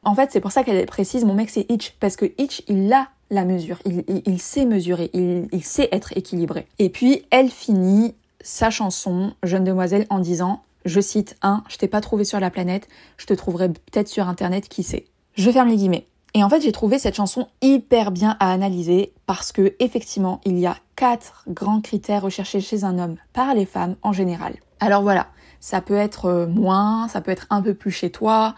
en 0.03 0.15
fait, 0.15 0.31
c'est 0.31 0.41
pour 0.41 0.51
ça 0.51 0.63
qu'elle 0.63 0.86
précise 0.86 1.25
mon 1.25 1.34
mec 1.34 1.50
c'est 1.50 1.70
Hitch 1.70 1.96
parce 2.00 2.15
que 2.15 2.25
Hitch 2.38 2.63
il 2.67 2.91
a 2.91 3.10
la 3.29 3.46
mesure, 3.46 3.79
il, 3.86 4.41
sait 4.41 4.65
mesurer, 4.65 5.10
il, 5.13 5.48
il, 5.53 5.63
sait 5.63 5.88
être 5.93 6.17
équilibré. 6.17 6.67
Et 6.79 6.89
puis 6.89 7.24
elle 7.29 7.50
finit 7.50 8.13
sa 8.41 8.70
chanson 8.70 9.34
Jeune 9.43 9.63
demoiselle 9.63 10.05
en 10.10 10.20
disant, 10.20 10.63
je 10.86 11.00
cite 11.00 11.38
un, 11.41 11.63
je 11.70 11.77
t'ai 11.77 11.88
pas 11.88 12.01
trouvé 12.01 12.25
sur 12.25 12.39
la 12.39 12.50
planète, 12.50 12.88
je 13.17 13.25
te 13.25 13.34
trouverai 13.34 13.70
peut-être 13.70 14.08
sur 14.08 14.27
internet, 14.27 14.67
qui 14.67 14.84
sait? 14.84 15.05
Je 15.36 15.50
ferme 15.50 15.70
les 15.70 15.77
guillemets. 15.77 16.08
Et 16.34 16.43
en 16.43 16.50
fait, 16.50 16.62
j'ai 16.62 16.72
trouvé 16.72 16.98
cette 16.98 17.15
chanson 17.15 17.48
hyper 17.62 18.12
bien 18.12 18.38
à 18.39 18.51
analyser 18.51 19.13
parce 19.25 19.51
que 19.51 19.75
effectivement, 19.79 20.39
il 20.46 20.58
y 20.60 20.65
a 20.65 20.77
quatre 20.96 21.43
grands 21.48 21.81
critères 21.81 22.22
recherchés 22.22 22.62
chez 22.62 22.84
un 22.84 23.00
homme 23.00 23.17
par 23.34 23.53
les 23.53 23.65
femmes 23.65 23.96
en 24.01 24.13
général. 24.13 24.55
Alors 24.79 25.03
voilà, 25.03 25.27
Ça 25.60 25.81
peut 25.81 25.96
être 25.96 26.25
euh, 26.25 26.48
moins, 26.48 27.08
ça 27.08 27.22
peut 27.22 27.31
être 27.31 27.48
un 27.50 27.62
peu 27.62 27.74
plus 27.74 27.91
chez 27.91 28.12
toi. 28.12 28.55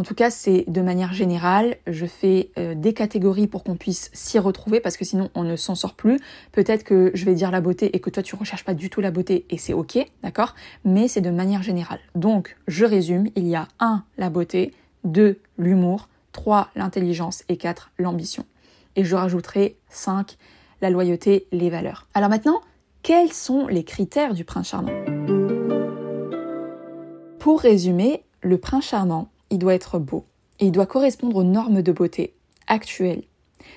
En 0.00 0.02
tout 0.02 0.14
cas, 0.14 0.30
c'est 0.30 0.64
de 0.66 0.80
manière 0.80 1.12
générale, 1.12 1.76
je 1.86 2.06
fais 2.06 2.52
euh, 2.56 2.74
des 2.74 2.94
catégories 2.94 3.46
pour 3.46 3.62
qu'on 3.62 3.76
puisse 3.76 4.08
s'y 4.14 4.38
retrouver 4.38 4.80
parce 4.80 4.96
que 4.96 5.04
sinon 5.04 5.28
on 5.34 5.44
ne 5.44 5.56
s'en 5.56 5.74
sort 5.74 5.92
plus. 5.92 6.18
Peut-être 6.52 6.84
que 6.84 7.10
je 7.12 7.26
vais 7.26 7.34
dire 7.34 7.50
la 7.50 7.60
beauté 7.60 7.94
et 7.94 8.00
que 8.00 8.08
toi 8.08 8.22
tu 8.22 8.34
recherches 8.34 8.64
pas 8.64 8.72
du 8.72 8.88
tout 8.88 9.02
la 9.02 9.10
beauté 9.10 9.44
et 9.50 9.58
c'est 9.58 9.74
ok, 9.74 9.98
d'accord? 10.22 10.54
Mais 10.86 11.06
c'est 11.06 11.20
de 11.20 11.28
manière 11.28 11.62
générale. 11.62 11.98
Donc, 12.14 12.56
je 12.66 12.86
résume, 12.86 13.28
il 13.36 13.46
y 13.46 13.54
a 13.54 13.68
1 13.78 14.02
la 14.16 14.30
beauté, 14.30 14.72
2 15.04 15.38
l'humour, 15.58 16.08
3 16.32 16.70
l'intelligence 16.76 17.44
et 17.50 17.58
4 17.58 17.90
l'ambition. 17.98 18.46
Et 18.96 19.04
je 19.04 19.14
rajouterai 19.14 19.76
5 19.90 20.38
la 20.80 20.88
loyauté, 20.88 21.46
les 21.52 21.68
valeurs. 21.68 22.06
Alors 22.14 22.30
maintenant, 22.30 22.62
quels 23.02 23.34
sont 23.34 23.66
les 23.66 23.84
critères 23.84 24.32
du 24.32 24.46
prince 24.46 24.70
charmant? 24.70 24.92
Pour 27.38 27.60
résumer, 27.60 28.24
le 28.40 28.56
prince 28.56 28.86
charmant, 28.86 29.28
il 29.50 29.58
doit 29.58 29.74
être 29.74 29.98
beau. 29.98 30.24
Et 30.58 30.66
il 30.66 30.72
doit 30.72 30.86
correspondre 30.86 31.36
aux 31.36 31.44
normes 31.44 31.82
de 31.82 31.92
beauté 31.92 32.34
actuelles. 32.66 33.24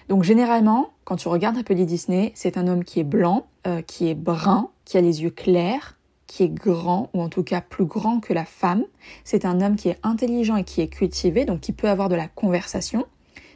Donc 0.10 0.24
généralement, 0.24 0.89
quand 1.03 1.15
tu 1.15 1.27
regardes 1.27 1.58
un 1.58 1.63
peu 1.63 1.74
les 1.74 1.86
Disney, 1.86 2.32
c'est 2.36 2.58
un 2.58 2.68
homme 2.68 2.84
qui 2.84 3.00
est 3.00 3.06
blanc, 3.06 3.48
euh, 3.68 3.82
qui 3.82 4.10
est 4.10 4.15
brun, 4.15 4.70
qui 4.86 4.98
a 4.98 5.01
les 5.01 5.24
yeux 5.24 5.30
clairs, 5.30 5.98
qui 6.27 6.44
est 6.44 6.50
grand, 6.50 7.10
ou 7.13 7.22
en 7.22 7.30
tout 7.30 7.44
cas 7.44 7.62
plus 7.62 7.86
grand 7.86 8.20
que 8.20 8.34
la 8.34 8.46
femme. 8.46 8.84
C'est 9.24 9.46
un 9.46 9.62
homme 9.62 9.75
qui 9.75 9.89
est 9.89 10.00
intelligent 10.03 10.56
et 10.56 10.63
qui 10.63 10.82
est 10.82 10.88
cultivé, 10.88 11.46
donc 11.46 11.62
qui 11.62 11.74
peut 11.74 11.89
avoir 11.89 12.10
de 12.10 12.15
la 12.15 12.27
conversation. 12.27 13.06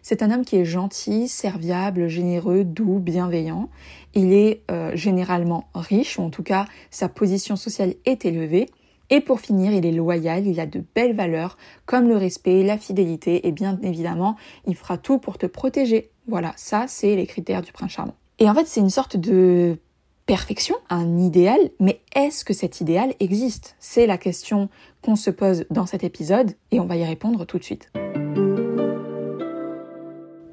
C'est 0.04 0.22
un 0.22 0.32
homme 0.32 0.46
qui 0.46 0.56
est 0.56 0.66
gentil, 0.66 1.28
serviable, 1.28 2.08
généreux, 2.08 2.64
doux, 2.64 3.00
bienveillant. 3.00 3.70
Il 4.14 4.32
est 4.32 4.62
euh, 4.72 4.96
généralement 4.96 5.68
riche, 5.74 6.18
ou 6.18 6.22
en 6.22 6.30
tout 6.30 6.44
cas 6.44 6.66
sa 6.92 7.10
position 7.10 7.56
sociale 7.56 7.96
est 8.06 8.26
élevée. 8.26 8.68
Et 9.10 9.22
pour 9.22 9.40
finir, 9.40 9.72
il 9.72 9.86
est 9.86 9.92
loyal, 9.92 10.46
il 10.48 10.60
a 10.60 10.66
de 10.66 10.84
belles 10.94 11.16
valeurs 11.16 11.58
comme 11.86 12.10
le 12.10 12.18
respect, 12.18 12.64
la 12.64 12.78
fidélité 12.78 13.48
et 13.48 13.52
bien 13.52 13.80
évidemment, 13.82 14.36
il 14.66 14.76
fera 14.76 14.98
tout 14.98 15.18
pour 15.18 15.38
te 15.38 15.46
protéger. 15.46 16.12
Voilà, 16.28 16.54
ça 16.58 16.86
c'est 16.88 17.16
les 17.16 17.26
critères 17.26 17.62
du 17.62 17.72
prince 17.72 17.92
charmant. 17.92 18.16
Et 18.40 18.50
en 18.50 18.54
fait, 18.54 18.68
c'est 18.68 18.82
une 18.82 18.90
sorte 18.90 19.18
de 19.18 19.78
perfection, 20.26 20.76
un 20.90 21.18
idéal, 21.18 21.60
mais 21.80 22.02
est-ce 22.14 22.44
que 22.44 22.54
cet 22.54 22.82
idéal 22.82 23.14
existe? 23.22 23.78
C'est 23.80 24.08
la 24.08 24.18
question 24.18 24.68
qu'on 25.02 25.16
se 25.16 25.30
pose 25.30 25.66
dans 25.72 25.86
cet 25.86 26.04
épisode 26.04 26.52
et 26.72 26.82
on 26.82 26.86
va 26.86 26.98
y 26.98 27.06
répondre 27.06 27.46
tout 27.46 27.58
de 27.58 27.64
suite. 27.64 27.90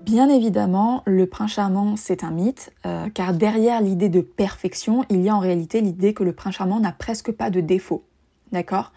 Bien 0.02 0.28
évidemment, 0.28 1.02
le 1.06 1.26
prince 1.26 1.54
charmant, 1.54 1.96
c'est 1.96 2.22
un 2.22 2.30
mythe, 2.30 2.72
euh, 2.86 3.08
car 3.12 3.32
derrière 3.32 3.80
l'idée 3.80 4.10
de 4.10 4.20
perfection, 4.20 5.04
il 5.10 5.22
y 5.22 5.28
a 5.28 5.34
en 5.34 5.40
réalité 5.40 5.80
l'idée 5.80 6.14
que 6.14 6.22
le 6.22 6.32
prince 6.32 6.54
charmant 6.54 6.78
n'a 6.78 6.92
presque 6.92 7.32
pas 7.32 7.50
de 7.50 7.60
défauts. 7.60 8.04
D'accord? 8.52 8.92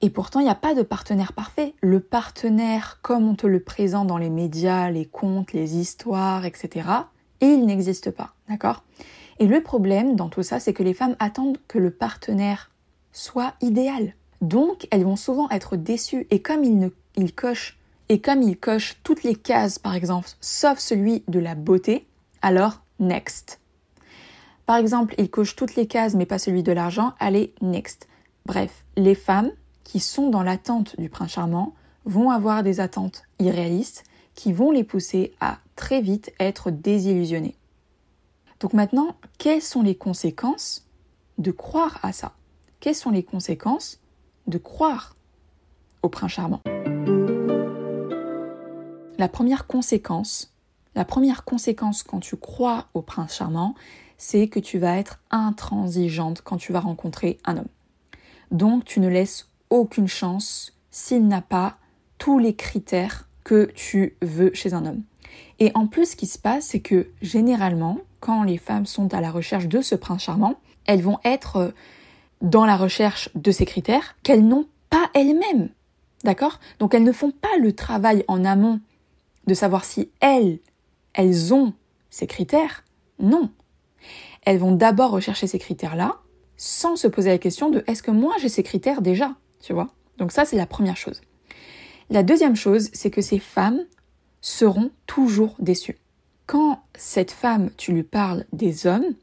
Et 0.00 0.10
pourtant, 0.10 0.40
il 0.40 0.44
n'y 0.44 0.50
a 0.50 0.54
pas 0.54 0.74
de 0.74 0.82
partenaire 0.82 1.32
parfait. 1.32 1.74
Le 1.80 2.00
partenaire, 2.00 3.00
comme 3.02 3.28
on 3.28 3.34
te 3.34 3.46
le 3.46 3.60
présente 3.60 4.06
dans 4.06 4.18
les 4.18 4.30
médias, 4.30 4.90
les 4.90 5.06
contes, 5.06 5.52
les 5.52 5.76
histoires, 5.76 6.44
etc., 6.44 6.88
il 7.40 7.66
n'existe 7.66 8.10
pas. 8.10 8.34
D'accord? 8.48 8.84
Et 9.40 9.46
le 9.46 9.62
problème 9.62 10.16
dans 10.16 10.28
tout 10.28 10.42
ça, 10.42 10.60
c'est 10.60 10.72
que 10.72 10.82
les 10.82 10.94
femmes 10.94 11.16
attendent 11.18 11.58
que 11.66 11.78
le 11.78 11.90
partenaire 11.90 12.70
soit 13.12 13.54
idéal. 13.60 14.14
Donc, 14.40 14.86
elles 14.90 15.04
vont 15.04 15.16
souvent 15.16 15.48
être 15.50 15.76
déçues. 15.76 16.26
Et 16.30 16.42
comme 16.42 16.62
il, 16.62 16.78
ne, 16.78 16.88
et 18.08 18.20
comme 18.20 18.56
coche 18.56 18.96
toutes 19.02 19.22
les 19.22 19.34
cases, 19.34 19.78
par 19.78 19.94
exemple, 19.94 20.28
sauf 20.40 20.78
celui 20.78 21.24
de 21.28 21.40
la 21.40 21.54
beauté, 21.54 22.06
alors 22.42 22.80
next. 23.00 23.60
Par 24.66 24.76
exemple, 24.76 25.14
il 25.18 25.30
coche 25.30 25.56
toutes 25.56 25.76
les 25.76 25.86
cases 25.86 26.14
mais 26.14 26.26
pas 26.26 26.38
celui 26.38 26.62
de 26.62 26.72
l'argent, 26.72 27.14
allez, 27.18 27.54
next. 27.60 28.06
Bref, 28.48 28.86
les 28.96 29.14
femmes 29.14 29.52
qui 29.84 30.00
sont 30.00 30.30
dans 30.30 30.42
l'attente 30.42 30.98
du 30.98 31.10
prince 31.10 31.32
charmant 31.32 31.74
vont 32.06 32.30
avoir 32.30 32.62
des 32.62 32.80
attentes 32.80 33.24
irréalistes 33.38 34.04
qui 34.34 34.54
vont 34.54 34.70
les 34.70 34.84
pousser 34.84 35.34
à 35.38 35.58
très 35.76 36.00
vite 36.00 36.32
être 36.40 36.70
désillusionnées. 36.70 37.56
Donc 38.60 38.72
maintenant, 38.72 39.16
quelles 39.36 39.60
sont 39.60 39.82
les 39.82 39.96
conséquences 39.96 40.88
de 41.36 41.50
croire 41.50 41.98
à 42.02 42.12
ça? 42.12 42.32
Quelles 42.80 42.94
sont 42.94 43.10
les 43.10 43.22
conséquences 43.22 44.00
de 44.46 44.56
croire 44.56 45.14
au 46.02 46.08
prince 46.08 46.32
charmant? 46.32 46.62
La 49.18 49.28
première 49.28 49.66
conséquence, 49.66 50.54
la 50.94 51.04
première 51.04 51.44
conséquence 51.44 52.02
quand 52.02 52.20
tu 52.20 52.36
crois 52.36 52.86
au 52.94 53.02
prince 53.02 53.34
charmant, 53.34 53.74
c'est 54.16 54.48
que 54.48 54.58
tu 54.58 54.78
vas 54.78 54.96
être 54.96 55.20
intransigeante 55.30 56.40
quand 56.40 56.56
tu 56.56 56.72
vas 56.72 56.80
rencontrer 56.80 57.36
un 57.44 57.58
homme. 57.58 57.68
Donc 58.50 58.84
tu 58.84 59.00
ne 59.00 59.08
laisses 59.08 59.48
aucune 59.70 60.08
chance 60.08 60.72
s'il 60.90 61.26
n'a 61.26 61.42
pas 61.42 61.76
tous 62.18 62.38
les 62.38 62.54
critères 62.54 63.28
que 63.44 63.70
tu 63.74 64.16
veux 64.22 64.52
chez 64.54 64.74
un 64.74 64.84
homme. 64.86 65.02
Et 65.58 65.70
en 65.74 65.86
plus, 65.86 66.10
ce 66.10 66.16
qui 66.16 66.26
se 66.26 66.38
passe, 66.38 66.66
c'est 66.66 66.80
que 66.80 67.08
généralement, 67.22 67.98
quand 68.20 68.42
les 68.42 68.58
femmes 68.58 68.86
sont 68.86 69.12
à 69.14 69.20
la 69.20 69.30
recherche 69.30 69.66
de 69.66 69.80
ce 69.80 69.94
prince 69.94 70.22
charmant, 70.22 70.56
elles 70.86 71.02
vont 71.02 71.18
être 71.24 71.56
euh, 71.56 71.70
dans 72.42 72.64
la 72.64 72.76
recherche 72.76 73.30
de 73.34 73.50
ces 73.50 73.64
critères 73.64 74.16
qu'elles 74.22 74.46
n'ont 74.46 74.66
pas 74.90 75.10
elles-mêmes. 75.14 75.68
D'accord? 76.24 76.58
Donc 76.78 76.94
elles 76.94 77.04
ne 77.04 77.12
font 77.12 77.30
pas 77.30 77.56
le 77.60 77.72
travail 77.72 78.24
en 78.28 78.44
amont 78.44 78.80
de 79.46 79.54
savoir 79.54 79.84
si 79.84 80.10
elles, 80.20 80.58
elles 81.14 81.54
ont 81.54 81.72
ces 82.10 82.26
critères. 82.26 82.84
Non. 83.20 83.50
Elles 84.44 84.58
vont 84.58 84.72
d'abord 84.72 85.10
rechercher 85.10 85.46
ces 85.46 85.58
critères-là 85.58 86.16
sans 86.58 86.96
se 86.96 87.08
poser 87.08 87.30
la 87.30 87.38
question 87.38 87.70
de 87.70 87.82
est-ce 87.86 88.02
que 88.02 88.10
moi 88.10 88.34
j'ai 88.40 88.50
ces 88.50 88.62
critères 88.62 89.00
déjà, 89.00 89.34
tu 89.62 89.72
vois? 89.72 89.88
Donc 90.18 90.32
ça 90.32 90.44
c'est 90.44 90.56
la 90.56 90.66
première 90.66 90.96
chose. 90.96 91.22
La 92.10 92.22
deuxième 92.22 92.56
chose, 92.56 92.90
c'est 92.92 93.10
que 93.10 93.22
ces 93.22 93.38
femmes 93.38 93.80
seront 94.40 94.90
toujours 95.06 95.54
déçues. 95.58 95.98
Quand 96.46 96.82
cette 96.96 97.30
femme, 97.30 97.70
tu 97.76 97.92
lui 97.92 98.02
parles 98.02 98.44
des 98.52 98.86
hommes, 98.86 99.14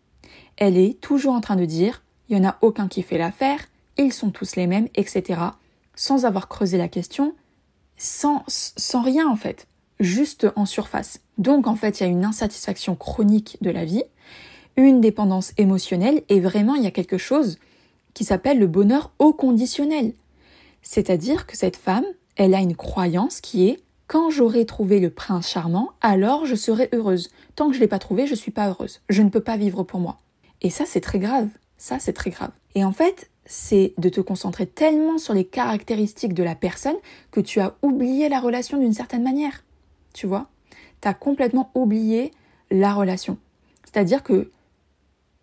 elle 0.57 0.77
est 0.77 0.99
toujours 1.01 1.33
en 1.33 1.41
train 1.41 1.55
de 1.55 1.65
dire 1.65 2.03
il 2.29 2.39
n'y 2.39 2.45
en 2.45 2.49
a 2.49 2.57
aucun 2.61 2.87
qui 2.87 3.03
fait 3.03 3.17
l'affaire, 3.17 3.59
ils 3.97 4.13
sont 4.13 4.31
tous 4.31 4.55
les 4.55 4.67
mêmes, 4.67 4.87
etc. 4.95 5.41
Sans 5.95 6.25
avoir 6.25 6.47
creusé 6.47 6.77
la 6.77 6.87
question, 6.87 7.35
sans, 7.97 8.43
sans 8.47 9.01
rien 9.01 9.27
en 9.27 9.35
fait, 9.35 9.67
juste 9.99 10.47
en 10.55 10.65
surface. 10.65 11.19
Donc 11.37 11.67
en 11.67 11.75
fait, 11.75 11.99
il 11.99 12.03
y 12.03 12.05
a 12.05 12.09
une 12.09 12.25
insatisfaction 12.25 12.95
chronique 12.95 13.57
de 13.61 13.69
la 13.69 13.85
vie 13.85 14.03
une 14.77 15.01
dépendance 15.01 15.53
émotionnelle 15.57 16.23
et 16.29 16.39
vraiment 16.39 16.75
il 16.75 16.83
y 16.83 16.87
a 16.87 16.91
quelque 16.91 17.17
chose 17.17 17.57
qui 18.13 18.23
s'appelle 18.23 18.59
le 18.59 18.67
bonheur 18.67 19.11
au 19.19 19.33
conditionnel. 19.33 20.13
C'est-à-dire 20.81 21.47
que 21.47 21.57
cette 21.57 21.77
femme, 21.77 22.05
elle 22.35 22.53
a 22.53 22.59
une 22.59 22.75
croyance 22.75 23.41
qui 23.41 23.67
est 23.67 23.79
quand 24.07 24.29
j'aurai 24.29 24.65
trouvé 24.65 24.99
le 24.99 25.09
prince 25.09 25.49
charmant, 25.49 25.91
alors 26.01 26.45
je 26.45 26.55
serai 26.55 26.89
heureuse. 26.93 27.31
Tant 27.55 27.67
que 27.67 27.73
je 27.73 27.79
ne 27.79 27.83
l'ai 27.83 27.87
pas 27.87 27.99
trouvé, 27.99 28.27
je 28.27 28.31
ne 28.31 28.37
suis 28.37 28.51
pas 28.51 28.69
heureuse. 28.69 29.01
Je 29.09 29.23
ne 29.23 29.29
peux 29.29 29.41
pas 29.41 29.57
vivre 29.57 29.83
pour 29.83 29.99
moi. 29.99 30.19
Et 30.61 30.69
ça, 30.69 30.85
c'est 30.85 31.01
très 31.01 31.19
grave. 31.19 31.47
Ça, 31.77 31.97
c'est 31.99 32.13
très 32.13 32.29
grave. 32.29 32.51
Et 32.75 32.85
en 32.85 32.91
fait, 32.91 33.29
c'est 33.45 33.93
de 33.97 34.09
te 34.09 34.21
concentrer 34.21 34.67
tellement 34.67 35.17
sur 35.17 35.33
les 35.33 35.45
caractéristiques 35.45 36.33
de 36.33 36.43
la 36.43 36.55
personne 36.55 36.95
que 37.31 37.39
tu 37.41 37.59
as 37.59 37.75
oublié 37.81 38.29
la 38.29 38.39
relation 38.39 38.77
d'une 38.77 38.93
certaine 38.93 39.23
manière. 39.23 39.63
Tu 40.13 40.27
vois? 40.27 40.47
Tu 41.01 41.07
as 41.07 41.13
complètement 41.13 41.71
oublié 41.73 42.31
la 42.71 42.93
relation. 42.93 43.37
C'est-à-dire 43.85 44.23
que 44.23 44.51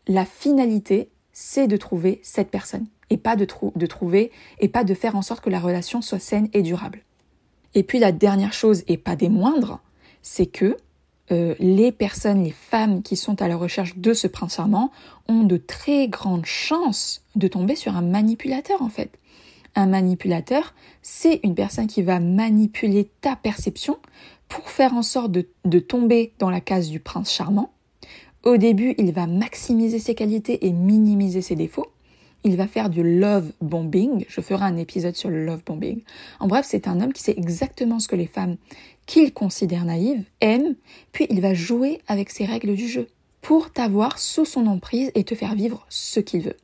la 0.09 0.25
finalité, 0.25 1.11
c'est 1.33 1.67
de 1.67 1.77
trouver 1.77 2.21
cette 2.23 2.51
personne 2.51 2.87
et 3.11 3.19
pas 3.19 3.37
de, 3.37 3.45
trouver 3.45 4.33
et 4.59 4.69
pas 4.69 4.85
de 4.85 4.95
faire 4.95 5.17
en 5.17 5.23
sorte 5.23 5.45
que 5.45 5.51
la 5.51 5.61
relation 5.61 6.01
soit 6.01 6.19
saine 6.19 6.49
et 6.55 6.63
durable. 6.63 7.01
Et 7.75 7.83
puis 7.83 7.99
la 7.99 8.13
dernière 8.13 8.53
chose, 8.53 8.85
et 8.89 8.97
pas 8.97 9.17
des 9.17 9.29
moindres, 9.29 9.81
c'est 10.23 10.47
que 10.47 10.77
euh, 11.31 11.55
les 11.59 11.93
personnes, 11.93 12.43
les 12.43 12.53
femmes 12.53 13.03
qui 13.03 13.17
sont 13.17 13.43
à 13.43 13.49
la 13.49 13.57
recherche 13.57 13.97
de 13.99 14.15
ce 14.15 14.27
prince 14.27 14.57
charmant 14.57 14.91
ont 15.29 15.45
de 15.45 15.57
très 15.57 16.09
grandes 16.09 16.47
chances 16.47 17.23
de 17.37 17.49
tomber 17.49 17.77
sur 17.77 17.97
un 17.97 18.03
manipulateur 18.03 18.81
en 18.81 18.89
fait. 18.89 19.19
Un 19.75 19.87
manipulateur, 19.87 20.75
c'est 21.03 21.41
une 21.43 21.55
personne 21.55 21.87
qui 21.87 22.03
va 22.03 22.19
manipuler 22.19 23.11
ta 23.21 23.37
perception 23.37 23.99
pour 24.49 24.71
faire 24.71 24.95
en 24.95 25.03
sorte 25.03 25.33
de 25.33 25.79
tomber 25.79 26.33
dans 26.39 26.51
la 26.51 26.61
case 26.61 26.89
du 26.89 27.01
prince 27.01 27.33
charmant 27.33 27.73
au 28.45 28.57
début, 28.57 28.95
il 28.99 29.13
va 29.13 29.27
maximiser 29.27 29.99
ses 29.99 30.15
qualités 30.15 30.67
et 30.67 30.73
minimiser 30.73 31.43
ses 31.43 31.55
défauts. 31.55 31.87
Il 32.45 32.57
va 32.57 32.67
faire 32.67 32.91
du 32.91 33.03
love 33.03 33.53
bombing. 33.61 34.25
Je 34.29 34.41
ferai 34.41 34.65
un 34.65 34.77
épisode 34.77 35.15
sur 35.15 35.31
le 35.31 35.45
love 35.45 35.63
bombing. 35.65 36.01
En 36.41 36.49
bref, 36.49 36.67
c'est 36.69 36.89
un 36.89 37.01
homme 37.01 37.13
qui 37.13 37.23
sait 37.23 37.35
exactement 37.37 38.01
ce 38.01 38.09
que 38.09 38.17
les 38.17 38.27
femmes 38.27 38.57
qu'il 39.07 39.33
considère 39.33 39.85
naïves 39.85 40.25
aiment, 40.41 40.75
puis 41.13 41.27
il 41.31 41.41
va 41.41 41.55
jouer 41.55 42.01
avec 42.09 42.31
ses 42.31 42.45
règles 42.45 42.75
du 42.75 42.89
jeu 42.89 43.09
pour 43.41 43.73
t'avoir 43.73 44.19
sous 44.19 44.45
son 44.45 44.67
emprise 44.67 45.11
et 45.15 45.25
te 45.25 45.35
faire 45.35 45.55
vivre 45.55 45.85
ce 45.89 46.21
qu'il 46.21 46.43
veut. 46.43 46.57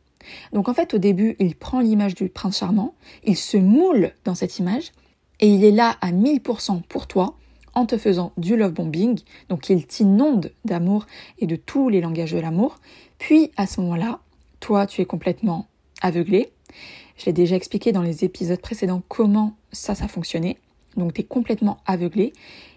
Donc 0.53 0.69
en 0.69 0.75
fait, 0.75 0.95
au 0.95 0.99
début, 0.99 1.37
il 1.39 1.55
prend 1.55 1.81
l'image 1.81 2.15
du 2.15 2.29
prince 2.29 2.59
charmant, 2.59 2.95
il 3.25 3.37
se 3.37 3.57
moule 3.57 4.13
dans 4.25 4.35
cette 4.35 4.59
image, 4.59 4.93
et 5.41 5.49
il 5.49 5.65
est 5.65 5.73
là 5.73 5.97
à 6.01 6.11
1000% 6.13 6.83
pour 6.83 7.07
toi, 7.07 7.35
en 7.79 7.87
te 7.87 7.97
faisant 7.97 8.33
du 8.37 8.57
love 8.57 8.73
bombing, 8.73 9.21
donc 9.49 9.71
il 9.71 9.87
t'inonde 9.87 10.51
d'amour 10.65 11.07
et 11.39 11.47
de 11.47 11.55
tous 11.55 11.89
les 11.89 12.01
langages 12.01 12.33
de 12.33 12.41
l'amour, 12.41 12.81
puis 13.19 13.53
à 13.57 13.69
ce 13.69 13.81
moment-là, 13.81 14.19
toi 14.59 14.85
tu 14.85 15.01
es 15.01 15.05
complètement 15.05 15.69
aveuglé, 16.03 16.51
Je 17.17 17.27
l'ai 17.27 17.33
déjà 17.33 17.55
expliqué 17.55 17.93
dans 17.93 18.03
les 18.03 18.25
épisodes 18.25 18.61
précédents 18.61 19.03
comment 19.09 19.55
ça, 19.73 19.95
ça 19.95 20.09
fonctionnait. 20.09 20.59
Donc 20.97 21.15
tu 21.15 21.21
es 21.21 21.25
complètement 21.25 21.79
aveuglé 21.87 22.33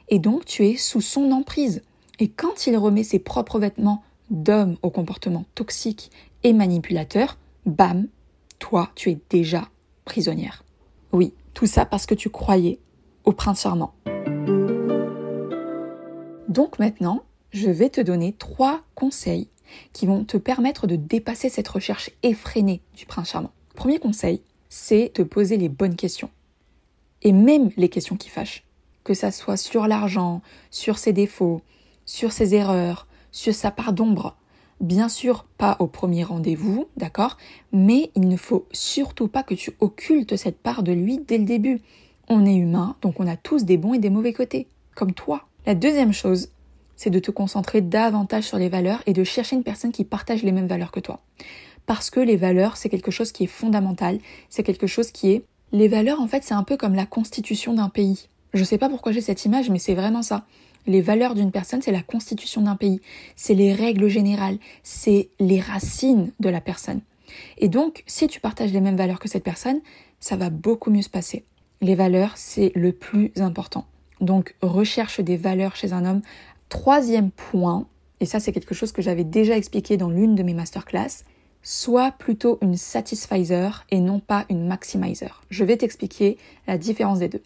et 0.09 0.19
donc 0.19 0.45
tu 0.45 0.65
es 0.65 0.77
sous 0.77 1.01
son 1.01 1.31
emprise. 1.31 1.81
Et 2.19 2.27
quand 2.27 2.67
il 2.67 2.77
remet 2.77 3.03
ses 3.03 3.19
propres 3.19 3.59
vêtements 3.59 4.03
d'homme 4.29 4.77
au 4.83 4.91
comportement 4.91 5.45
toxique 5.55 6.11
et 6.43 6.53
manipulateur, 6.53 7.37
bam, 7.65 8.07
toi, 8.59 8.91
tu 8.95 9.09
es 9.09 9.19
déjà 9.29 9.67
prisonnière. 10.05 10.63
Oui, 11.11 11.33
tout 11.55 11.65
ça 11.65 11.85
parce 11.85 12.05
que 12.05 12.15
tu 12.15 12.29
croyais 12.29 12.79
au 13.25 13.31
prince 13.31 13.61
charmant. 13.61 13.93
Donc 16.51 16.79
maintenant, 16.79 17.23
je 17.53 17.69
vais 17.69 17.89
te 17.89 18.01
donner 18.01 18.33
trois 18.33 18.81
conseils 18.93 19.47
qui 19.93 20.05
vont 20.05 20.25
te 20.25 20.35
permettre 20.35 20.85
de 20.85 20.97
dépasser 20.97 21.47
cette 21.47 21.69
recherche 21.69 22.11
effrénée 22.23 22.81
du 22.93 23.05
prince 23.05 23.29
charmant. 23.29 23.53
Premier 23.73 23.99
conseil, 23.99 24.41
c'est 24.67 25.13
de 25.15 25.23
poser 25.23 25.55
les 25.55 25.69
bonnes 25.69 25.95
questions. 25.95 26.29
Et 27.21 27.31
même 27.31 27.69
les 27.77 27.87
questions 27.87 28.17
qui 28.17 28.27
fâchent. 28.27 28.65
Que 29.05 29.13
ça 29.13 29.31
soit 29.31 29.55
sur 29.55 29.87
l'argent, 29.87 30.41
sur 30.71 30.97
ses 30.97 31.13
défauts, 31.13 31.61
sur 32.05 32.33
ses 32.33 32.53
erreurs, 32.53 33.07
sur 33.31 33.55
sa 33.55 33.71
part 33.71 33.93
d'ombre. 33.93 34.35
Bien 34.81 35.07
sûr, 35.07 35.45
pas 35.57 35.77
au 35.79 35.87
premier 35.87 36.25
rendez-vous, 36.25 36.89
d'accord? 36.97 37.37
Mais 37.71 38.11
il 38.13 38.27
ne 38.27 38.35
faut 38.35 38.67
surtout 38.73 39.29
pas 39.29 39.43
que 39.43 39.53
tu 39.53 39.71
occultes 39.79 40.35
cette 40.35 40.59
part 40.59 40.83
de 40.83 40.91
lui 40.91 41.17
dès 41.17 41.37
le 41.37 41.45
début. 41.45 41.79
On 42.27 42.45
est 42.45 42.55
humain, 42.55 42.97
donc 43.01 43.21
on 43.21 43.27
a 43.27 43.37
tous 43.37 43.63
des 43.63 43.77
bons 43.77 43.93
et 43.93 43.99
des 43.99 44.09
mauvais 44.09 44.33
côtés, 44.33 44.67
comme 44.95 45.13
toi. 45.13 45.47
La 45.67 45.75
deuxième 45.75 46.11
chose, 46.11 46.49
c'est 46.95 47.11
de 47.11 47.19
te 47.19 47.29
concentrer 47.29 47.81
davantage 47.81 48.45
sur 48.45 48.57
les 48.57 48.67
valeurs 48.67 49.03
et 49.05 49.13
de 49.13 49.23
chercher 49.23 49.55
une 49.55 49.63
personne 49.63 49.91
qui 49.91 50.03
partage 50.03 50.41
les 50.41 50.51
mêmes 50.51 50.67
valeurs 50.67 50.91
que 50.91 50.99
toi. 50.99 51.19
Parce 51.85 52.09
que 52.09 52.19
les 52.19 52.35
valeurs, 52.35 52.77
c'est 52.77 52.89
quelque 52.89 53.11
chose 53.11 53.31
qui 53.31 53.43
est 53.43 53.47
fondamental, 53.47 54.17
c'est 54.49 54.63
quelque 54.63 54.87
chose 54.87 55.11
qui 55.11 55.31
est... 55.31 55.43
Les 55.71 55.87
valeurs, 55.87 56.19
en 56.19 56.27
fait, 56.27 56.43
c'est 56.43 56.55
un 56.55 56.63
peu 56.63 56.77
comme 56.77 56.95
la 56.95 57.05
constitution 57.05 57.75
d'un 57.75 57.89
pays. 57.89 58.27
Je 58.55 58.63
sais 58.63 58.79
pas 58.79 58.89
pourquoi 58.89 59.11
j'ai 59.11 59.21
cette 59.21 59.45
image, 59.45 59.69
mais 59.69 59.77
c'est 59.77 59.93
vraiment 59.93 60.23
ça. 60.23 60.45
Les 60.87 61.01
valeurs 61.01 61.35
d'une 61.35 61.51
personne, 61.51 61.83
c'est 61.83 61.91
la 61.91 62.01
constitution 62.01 62.63
d'un 62.63 62.75
pays, 62.75 62.99
c'est 63.35 63.53
les 63.53 63.71
règles 63.71 64.07
générales, 64.07 64.57
c'est 64.81 65.29
les 65.39 65.59
racines 65.59 66.31
de 66.39 66.49
la 66.49 66.59
personne. 66.59 67.01
Et 67.59 67.69
donc, 67.69 68.03
si 68.07 68.27
tu 68.27 68.39
partages 68.39 68.73
les 68.73 68.81
mêmes 68.81 68.97
valeurs 68.97 69.19
que 69.19 69.29
cette 69.29 69.43
personne, 69.43 69.79
ça 70.19 70.37
va 70.37 70.49
beaucoup 70.49 70.89
mieux 70.89 71.03
se 71.03 71.09
passer. 71.09 71.45
Les 71.81 71.93
valeurs, 71.93 72.33
c'est 72.35 72.71
le 72.73 72.93
plus 72.93 73.31
important. 73.37 73.85
Donc, 74.21 74.55
recherche 74.61 75.19
des 75.19 75.37
valeurs 75.37 75.75
chez 75.75 75.93
un 75.93 76.05
homme 76.05 76.21
Troisième 76.71 77.31
point, 77.31 77.85
et 78.21 78.25
ça 78.25 78.39
c'est 78.39 78.53
quelque 78.53 78.73
chose 78.73 78.93
que 78.93 79.01
j'avais 79.01 79.25
déjà 79.25 79.57
expliqué 79.57 79.97
dans 79.97 80.09
l'une 80.09 80.35
de 80.35 80.43
mes 80.43 80.53
masterclass, 80.53 81.25
sois 81.63 82.11
plutôt 82.11 82.59
une 82.61 82.77
satisfizer 82.77 83.85
et 83.91 83.99
non 83.99 84.21
pas 84.21 84.45
une 84.49 84.65
maximizer. 84.67 85.43
Je 85.49 85.65
vais 85.65 85.75
t'expliquer 85.75 86.37
la 86.67 86.77
différence 86.77 87.19
des 87.19 87.27
deux. 87.27 87.43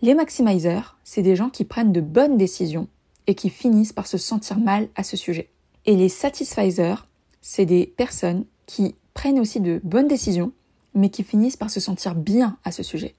Les 0.00 0.14
maximizers, 0.14 0.96
c'est 1.02 1.22
des 1.22 1.34
gens 1.34 1.50
qui 1.50 1.64
prennent 1.64 1.92
de 1.92 2.00
bonnes 2.00 2.36
décisions 2.36 2.86
et 3.26 3.34
qui 3.34 3.50
finissent 3.50 3.92
par 3.92 4.06
se 4.06 4.16
sentir 4.16 4.60
mal 4.60 4.88
à 4.94 5.02
ce 5.02 5.16
sujet. 5.16 5.50
Et 5.84 5.96
les 5.96 6.08
satisfizers, 6.08 7.08
c'est 7.40 7.66
des 7.66 7.92
personnes 7.96 8.44
qui 8.66 8.94
prennent 9.12 9.40
aussi 9.40 9.60
de 9.60 9.80
bonnes 9.82 10.08
décisions, 10.08 10.52
mais 10.94 11.08
qui 11.08 11.24
finissent 11.24 11.56
par 11.56 11.70
se 11.70 11.80
sentir 11.80 12.14
bien 12.14 12.58
à 12.62 12.70
ce 12.70 12.84
sujet. 12.84 13.16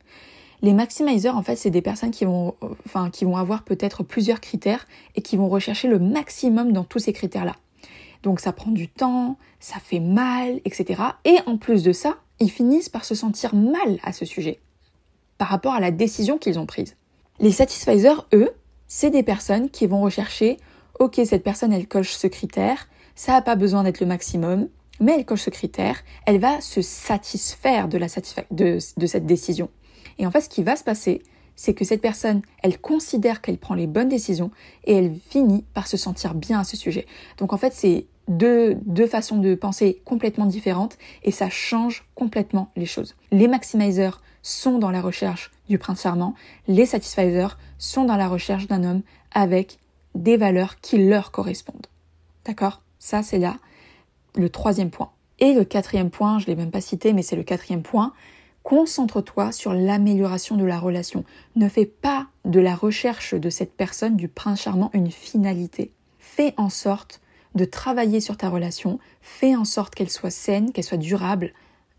Les 0.61 0.73
maximizers, 0.73 1.35
en 1.35 1.43
fait, 1.43 1.55
c'est 1.55 1.69
des 1.69 1.81
personnes 1.81 2.11
qui 2.11 2.25
vont, 2.25 2.55
avoir 3.35 3.63
peut-être 3.63 4.03
plusieurs 4.03 4.41
critères 4.41 4.87
et 5.15 5.21
qui 5.21 5.37
vont 5.37 5.49
rechercher 5.49 5.87
le 5.87 5.99
maximum 5.99 6.73
dans 6.73 6.83
tous 6.83 6.99
ces 6.99 7.13
critères-là. 7.13 7.55
Donc 8.23 8.39
ça 8.39 8.51
prend 8.51 8.71
du 8.71 8.87
temps, 8.87 9.37
ça 9.59 9.79
fait 9.79 9.99
mal, 9.99 10.59
etc. 10.65 11.01
Et 11.23 11.37
en 11.45 11.57
plus 11.57 11.83
de 11.83 11.91
ça, 11.91 12.17
ils 12.39 12.49
finissent 12.49 12.89
par 12.89 13.05
se 13.05 13.13
sentir 13.13 13.55
mal 13.55 13.99
à 14.03 14.11
ce 14.11 14.25
sujet 14.25 14.59
par 15.37 15.49
rapport 15.49 15.73
à 15.73 15.79
la 15.79 15.91
décision 15.91 16.37
qu'ils 16.37 16.59
ont 16.59 16.65
prise. 16.65 16.95
Les 17.39 17.51
satisfizers, 17.51 18.27
eux, 18.33 18.49
c'est 18.87 19.11
des 19.11 19.23
personnes 19.23 19.69
qui 19.69 19.85
vont 19.85 20.01
rechercher, 20.01 20.57
ok, 20.99 21.21
cette 21.25 21.43
personne, 21.43 21.71
elle 21.71 21.87
coche 21.87 22.13
ce 22.13 22.27
critère, 22.27 22.87
ça 23.15 23.33
n'a 23.33 23.41
pas 23.41 23.55
besoin 23.55 23.83
d'être 23.83 23.99
le 23.99 24.07
maximum, 24.07 24.67
mais 24.99 25.13
elle 25.13 25.25
coche 25.25 25.43
ce 25.43 25.49
critère, 25.49 26.01
elle 26.25 26.39
va 26.39 26.59
se 26.61 26.81
satisfaire 26.81 27.87
de, 27.87 27.99
de 27.99 29.05
cette 29.05 29.25
décision. 29.25 29.69
Et 30.19 30.25
en 30.25 30.31
fait, 30.31 30.41
ce 30.41 30.49
qui 30.49 30.63
va 30.63 30.75
se 30.75 30.83
passer, 30.83 31.21
c'est 31.55 31.73
que 31.73 31.85
cette 31.85 32.01
personne, 32.01 32.41
elle 32.63 32.79
considère 32.79 33.41
qu'elle 33.41 33.57
prend 33.57 33.73
les 33.73 33.87
bonnes 33.87 34.09
décisions 34.09 34.51
et 34.85 34.93
elle 34.93 35.13
finit 35.29 35.65
par 35.73 35.87
se 35.87 35.97
sentir 35.97 36.35
bien 36.35 36.59
à 36.59 36.63
ce 36.63 36.77
sujet. 36.77 37.05
Donc 37.37 37.51
en 37.51 37.57
fait, 37.57 37.73
c'est 37.73 38.05
deux, 38.27 38.77
façons 39.09 39.37
de 39.37 39.55
penser 39.55 40.01
complètement 40.05 40.45
différentes 40.45 40.97
et 41.23 41.31
ça 41.31 41.49
change 41.49 42.05
complètement 42.13 42.71
les 42.75 42.85
choses. 42.85 43.15
Les 43.31 43.47
maximizers 43.47 44.21
sont 44.43 44.77
dans 44.77 44.91
la 44.91 45.01
recherche 45.01 45.51
du 45.67 45.77
prince 45.77 46.03
charmant, 46.03 46.35
les 46.67 46.85
satisfizers 46.85 47.57
sont 47.77 48.05
dans 48.05 48.17
la 48.17 48.27
recherche 48.27 48.67
d'un 48.67 48.83
homme 48.83 49.01
avec 49.33 49.79
des 50.15 50.37
valeurs 50.37 50.79
qui 50.79 50.97
leur 50.97 51.31
correspondent. 51.31 51.87
D'accord? 52.45 52.81
Ça, 52.99 53.23
c'est 53.23 53.39
là 53.39 53.57
le 54.35 54.49
troisième 54.49 54.89
point. 54.89 55.11
Et 55.39 55.53
le 55.53 55.65
quatrième 55.65 56.09
point, 56.09 56.39
je 56.39 56.45
ne 56.45 56.47
l'ai 56.47 56.55
même 56.55 56.71
pas 56.71 56.81
cité, 56.81 57.13
mais 57.13 57.21
c'est 57.21 57.35
le 57.35 57.43
quatrième 57.43 57.83
point, 57.83 58.13
Concentre-toi 58.67 59.53
sur 59.53 59.73
l'amélioration 59.73 60.57
de 60.57 60.65
la 60.65 60.77
relation. 60.77 61.23
Ne 61.55 61.69
fais 61.69 61.85
pas 61.85 62.27
de 62.43 62.59
la 62.59 62.75
recherche 62.75 63.33
de 63.33 63.49
cette 63.49 63.71
personne, 63.71 64.17
du 64.17 64.27
prince 64.27 64.63
charmant, 64.63 64.91
une 64.93 65.09
finalité. 65.09 65.93
Fais 66.19 66.53
en 66.57 66.67
sorte 66.67 67.21
de 67.55 67.63
travailler 67.63 68.19
sur 68.19 68.35
ta 68.35 68.49
relation, 68.49 68.99
fais 69.21 69.55
en 69.55 69.63
sorte 69.63 69.95
qu'elle 69.95 70.09
soit 70.09 70.31
saine, 70.31 70.73
qu'elle 70.73 70.83
soit 70.83 70.97
durable, 70.97 71.53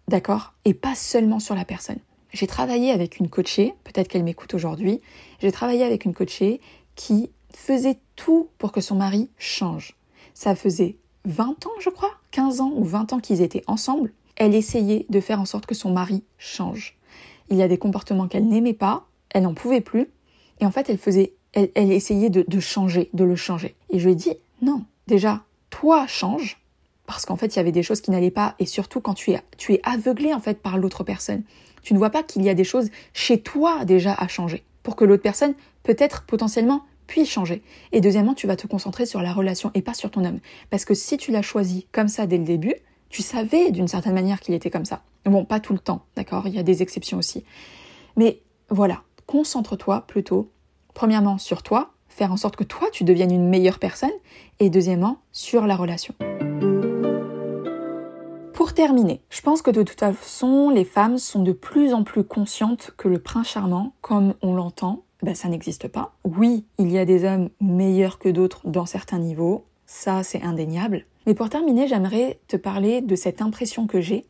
d'accord? 0.08 0.52
Et 0.66 0.74
pas 0.74 0.94
seulement 0.94 1.40
sur 1.40 1.54
la 1.54 1.64
personne. 1.64 2.00
J'ai 2.34 2.46
travaillé 2.46 2.90
avec 2.90 3.18
une 3.18 3.30
coachée, 3.30 3.72
peut-être 3.84 4.08
qu'elle 4.08 4.22
m'écoute 4.22 4.52
aujourd'hui, 4.52 5.00
j'ai 5.40 5.52
travaillé 5.52 5.84
avec 5.84 6.04
une 6.04 6.12
coachée 6.12 6.60
qui 6.96 7.30
faisait 7.50 7.98
tout 8.14 8.50
pour 8.58 8.72
que 8.72 8.82
son 8.82 8.96
mari 8.96 9.30
change. 9.38 9.96
Ça 10.34 10.54
faisait 10.54 10.98
20 11.24 11.64
ans, 11.64 11.80
je 11.80 11.88
crois, 11.88 12.12
15 12.32 12.60
ans 12.60 12.72
ou 12.74 12.84
20 12.84 13.14
ans 13.14 13.20
qu'ils 13.20 13.40
étaient 13.40 13.64
ensemble 13.68 14.12
elle 14.38 14.54
essayait 14.54 15.04
de 15.08 15.20
faire 15.20 15.40
en 15.40 15.44
sorte 15.44 15.66
que 15.66 15.74
son 15.74 15.92
mari 15.92 16.22
change. 16.38 16.96
Il 17.50 17.56
y 17.56 17.62
a 17.62 17.68
des 17.68 17.76
comportements 17.76 18.28
qu'elle 18.28 18.46
n'aimait 18.46 18.72
pas, 18.72 19.06
elle 19.30 19.42
n'en 19.42 19.54
pouvait 19.54 19.80
plus, 19.80 20.08
et 20.60 20.66
en 20.66 20.70
fait 20.70 20.88
elle 20.88 20.98
faisait, 20.98 21.34
elle, 21.52 21.92
essayait 21.92 22.30
de, 22.30 22.60
changer, 22.60 23.10
de 23.12 23.24
le 23.24 23.36
changer. 23.36 23.74
Et 23.90 23.98
je 23.98 24.04
lui 24.04 24.12
ai 24.12 24.16
dit, 24.16 24.34
non, 24.62 24.84
déjà, 25.06 25.42
toi 25.70 26.06
change, 26.06 26.60
parce 27.06 27.26
qu'en 27.26 27.36
fait 27.36 27.54
il 27.54 27.56
y 27.56 27.60
avait 27.60 27.72
des 27.72 27.82
choses 27.82 28.00
qui 28.00 28.10
n'allaient 28.10 28.30
pas, 28.30 28.54
et 28.58 28.66
surtout 28.66 29.00
quand 29.00 29.14
tu 29.14 29.32
es, 29.32 29.42
tu 29.56 29.74
es 29.74 29.80
aveuglé 29.82 30.32
en 30.32 30.40
fait 30.40 30.62
par 30.62 30.78
l'autre 30.78 31.04
personne. 31.04 31.42
Tu 31.82 31.94
ne 31.94 31.98
vois 31.98 32.10
pas 32.10 32.22
qu'il 32.22 32.42
y 32.42 32.48
a 32.48 32.54
des 32.54 32.64
choses 32.64 32.90
chez 33.12 33.40
toi 33.40 33.84
déjà 33.84 34.14
à 34.14 34.28
changer, 34.28 34.62
pour 34.82 34.94
que 34.94 35.04
l'autre 35.04 35.22
personne, 35.22 35.54
peut-être 35.82 36.24
potentiellement, 36.24 36.84
puisse 37.06 37.30
changer. 37.30 37.62
Et 37.90 38.00
deuxièmement, 38.00 38.34
tu 38.34 38.46
vas 38.46 38.56
te 38.56 38.66
concentrer 38.66 39.06
sur 39.06 39.22
la 39.22 39.32
relation 39.32 39.70
et 39.74 39.80
pas 39.80 39.94
sur 39.94 40.10
ton 40.10 40.24
homme. 40.24 40.40
Parce 40.68 40.84
que 40.84 40.92
si 40.92 41.16
tu 41.16 41.32
l'as 41.32 41.42
choisi 41.42 41.86
comme 41.90 42.08
ça 42.08 42.26
dès 42.26 42.36
le 42.36 42.44
début, 42.44 42.74
tu 43.08 43.22
savais 43.22 43.70
d'une 43.70 43.88
certaine 43.88 44.14
manière 44.14 44.40
qu'il 44.40 44.54
était 44.54 44.70
comme 44.70 44.84
ça. 44.84 45.02
Bon, 45.24 45.44
pas 45.44 45.60
tout 45.60 45.72
le 45.72 45.78
temps, 45.78 46.02
d'accord 46.16 46.46
Il 46.46 46.54
y 46.54 46.58
a 46.58 46.62
des 46.62 46.82
exceptions 46.82 47.18
aussi. 47.18 47.44
Mais 48.16 48.40
voilà, 48.70 49.02
concentre-toi 49.26 50.04
plutôt, 50.06 50.50
premièrement, 50.94 51.38
sur 51.38 51.62
toi, 51.62 51.90
faire 52.08 52.32
en 52.32 52.36
sorte 52.36 52.56
que 52.56 52.64
toi, 52.64 52.88
tu 52.92 53.04
deviennes 53.04 53.32
une 53.32 53.48
meilleure 53.48 53.78
personne, 53.78 54.10
et 54.58 54.70
deuxièmement, 54.70 55.18
sur 55.32 55.66
la 55.66 55.76
relation. 55.76 56.14
Pour 58.52 58.74
terminer, 58.74 59.20
je 59.30 59.40
pense 59.40 59.62
que 59.62 59.70
de 59.70 59.82
toute 59.82 60.00
façon, 60.00 60.70
les 60.70 60.84
femmes 60.84 61.18
sont 61.18 61.42
de 61.42 61.52
plus 61.52 61.94
en 61.94 62.02
plus 62.02 62.24
conscientes 62.24 62.92
que 62.96 63.06
le 63.06 63.20
prince 63.20 63.48
charmant, 63.48 63.92
comme 64.00 64.34
on 64.42 64.54
l'entend, 64.54 65.04
ben, 65.22 65.34
ça 65.34 65.48
n'existe 65.48 65.88
pas. 65.88 66.12
Oui, 66.24 66.64
il 66.78 66.90
y 66.90 66.98
a 66.98 67.04
des 67.04 67.24
hommes 67.24 67.50
meilleurs 67.60 68.18
que 68.18 68.28
d'autres 68.28 68.62
dans 68.64 68.86
certains 68.86 69.18
niveaux, 69.18 69.64
ça 69.86 70.22
c'est 70.22 70.42
indéniable. 70.42 71.06
Mais 71.28 71.34
pour 71.34 71.50
terminer, 71.50 71.86
j'aimerais 71.86 72.40
te 72.48 72.56
parler 72.56 73.02
de 73.02 73.14
cette 73.14 73.42
impression 73.42 73.86
que 73.86 74.00
j'ai 74.00 74.24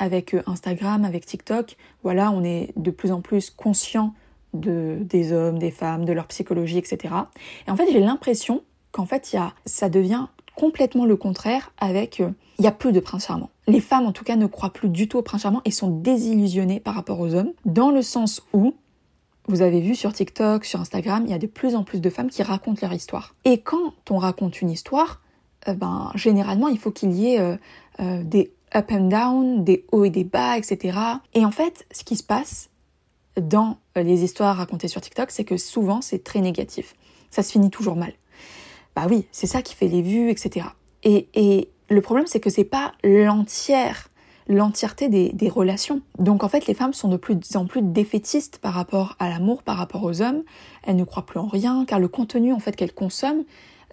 avec 0.00 0.34
euh, 0.34 0.42
Instagram, 0.46 1.04
avec 1.04 1.24
TikTok. 1.24 1.76
Voilà, 2.02 2.32
on 2.32 2.42
est 2.42 2.72
de 2.74 2.90
plus 2.90 3.12
en 3.12 3.20
plus 3.20 3.48
conscient 3.50 4.12
de, 4.52 4.98
des 5.02 5.32
hommes, 5.32 5.60
des 5.60 5.70
femmes, 5.70 6.04
de 6.04 6.12
leur 6.12 6.26
psychologie, 6.26 6.78
etc. 6.78 7.14
Et 7.68 7.70
en 7.70 7.76
fait, 7.76 7.86
j'ai 7.92 8.00
l'impression 8.00 8.64
qu'en 8.90 9.06
fait, 9.06 9.32
y 9.32 9.38
ça 9.66 9.88
devient 9.88 10.26
complètement 10.56 11.04
le 11.04 11.14
contraire 11.14 11.70
avec 11.78 12.18
euh, 12.18 12.30
il 12.58 12.62
n'y 12.62 12.66
a 12.66 12.72
plus 12.72 12.90
de 12.90 12.98
prince 12.98 13.26
charmant. 13.26 13.50
Les 13.68 13.80
femmes 13.80 14.06
en 14.06 14.12
tout 14.12 14.24
cas 14.24 14.34
ne 14.34 14.46
croient 14.46 14.72
plus 14.72 14.88
du 14.88 15.06
tout 15.06 15.18
au 15.18 15.22
prince 15.22 15.42
charmant 15.42 15.62
et 15.64 15.70
sont 15.70 15.90
désillusionnées 15.90 16.80
par 16.80 16.96
rapport 16.96 17.20
aux 17.20 17.36
hommes 17.36 17.52
dans 17.64 17.92
le 17.92 18.02
sens 18.02 18.42
où 18.52 18.74
vous 19.46 19.62
avez 19.62 19.80
vu 19.80 19.94
sur 19.94 20.12
TikTok, 20.12 20.64
sur 20.64 20.80
Instagram, 20.80 21.22
il 21.24 21.30
y 21.30 21.34
a 21.34 21.38
de 21.38 21.46
plus 21.46 21.76
en 21.76 21.84
plus 21.84 22.00
de 22.00 22.10
femmes 22.10 22.30
qui 22.30 22.42
racontent 22.42 22.80
leur 22.82 22.92
histoire. 22.92 23.36
Et 23.44 23.58
quand 23.58 23.92
on 24.10 24.18
raconte 24.18 24.60
une 24.60 24.70
histoire, 24.70 25.22
ben, 25.66 26.10
généralement, 26.14 26.68
il 26.68 26.78
faut 26.78 26.90
qu'il 26.90 27.12
y 27.12 27.34
ait 27.34 27.40
euh, 27.40 27.56
euh, 28.00 28.22
des 28.22 28.52
up 28.74 28.90
and 28.90 29.08
down, 29.08 29.64
des 29.64 29.84
hauts 29.92 30.04
et 30.04 30.10
des 30.10 30.24
bas, 30.24 30.56
etc. 30.56 30.98
Et 31.34 31.44
en 31.44 31.50
fait, 31.50 31.86
ce 31.90 32.04
qui 32.04 32.16
se 32.16 32.22
passe 32.22 32.70
dans 33.40 33.78
les 33.96 34.24
histoires 34.24 34.56
racontées 34.56 34.88
sur 34.88 35.00
TikTok, 35.00 35.30
c'est 35.30 35.44
que 35.44 35.56
souvent, 35.56 36.00
c'est 36.00 36.24
très 36.24 36.40
négatif. 36.40 36.94
Ça 37.30 37.42
se 37.42 37.52
finit 37.52 37.70
toujours 37.70 37.96
mal. 37.96 38.12
Bah 38.96 39.06
oui, 39.08 39.26
c'est 39.32 39.46
ça 39.46 39.62
qui 39.62 39.74
fait 39.74 39.88
les 39.88 40.02
vues, 40.02 40.30
etc. 40.30 40.66
Et, 41.02 41.28
et 41.34 41.68
le 41.88 42.00
problème, 42.00 42.26
c'est 42.26 42.40
que 42.40 42.50
c'est 42.50 42.64
pas 42.64 42.92
l'entière 43.04 44.10
l'entièreté 44.48 45.08
des, 45.08 45.48
relations. 45.48 46.00
Donc 46.18 46.44
en 46.44 46.48
fait, 46.48 46.66
les 46.66 46.74
femmes 46.74 46.92
sont 46.92 47.08
de 47.08 47.16
plus 47.16 47.38
en 47.54 47.66
plus 47.66 47.82
défaitistes 47.82 48.58
par 48.58 48.74
rapport 48.74 49.16
à 49.18 49.28
l'amour, 49.28 49.62
par 49.62 49.76
rapport 49.76 50.02
aux 50.02 50.22
hommes. 50.22 50.42
Elles 50.84 50.96
ne 50.96 51.04
croient 51.04 51.26
plus 51.26 51.38
en 51.38 51.46
rien, 51.46 51.84
car 51.86 51.98
le 51.98 52.08
contenu 52.08 52.52
en 52.52 52.58
fait 52.58 52.74
qu'elles 52.74 52.94
consomment, 52.94 53.44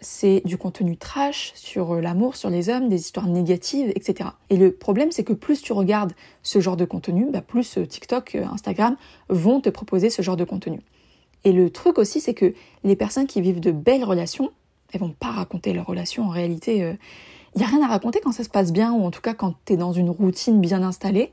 c'est 0.01 0.41
du 0.45 0.57
contenu 0.57 0.97
trash 0.97 1.51
sur 1.55 1.95
euh, 1.95 2.01
l'amour, 2.01 2.35
sur 2.35 2.49
les 2.49 2.69
hommes, 2.69 2.89
des 2.89 2.99
histoires 2.99 3.27
négatives, 3.27 3.91
etc. 3.95 4.29
Et 4.49 4.57
le 4.57 4.71
problème, 4.71 5.11
c'est 5.11 5.23
que 5.23 5.33
plus 5.33 5.61
tu 5.61 5.73
regardes 5.73 6.13
ce 6.43 6.59
genre 6.59 6.77
de 6.77 6.85
contenu, 6.85 7.27
bah, 7.31 7.41
plus 7.41 7.77
euh, 7.77 7.85
TikTok, 7.85 8.35
euh, 8.35 8.45
Instagram 8.51 8.95
vont 9.29 9.61
te 9.61 9.69
proposer 9.69 10.09
ce 10.09 10.21
genre 10.21 10.37
de 10.37 10.43
contenu. 10.43 10.79
Et 11.43 11.51
le 11.51 11.69
truc 11.69 11.97
aussi, 11.97 12.21
c'est 12.21 12.33
que 12.33 12.53
les 12.83 12.95
personnes 12.95 13.27
qui 13.27 13.41
vivent 13.41 13.59
de 13.59 13.71
belles 13.71 14.03
relations, 14.03 14.51
elles 14.91 14.99
vont 14.99 15.15
pas 15.17 15.31
raconter 15.31 15.73
leurs 15.73 15.85
relations. 15.85 16.25
En 16.25 16.29
réalité, 16.29 16.77
il 17.55 17.59
n'y 17.59 17.63
a 17.63 17.67
rien 17.67 17.81
à 17.81 17.87
raconter 17.87 18.19
quand 18.21 18.33
ça 18.33 18.43
se 18.43 18.49
passe 18.49 18.73
bien, 18.73 18.91
ou 18.91 19.05
en 19.05 19.11
tout 19.11 19.21
cas 19.21 19.33
quand 19.33 19.55
tu 19.65 19.73
es 19.73 19.77
dans 19.77 19.93
une 19.93 20.09
routine 20.09 20.59
bien 20.59 20.83
installée, 20.83 21.31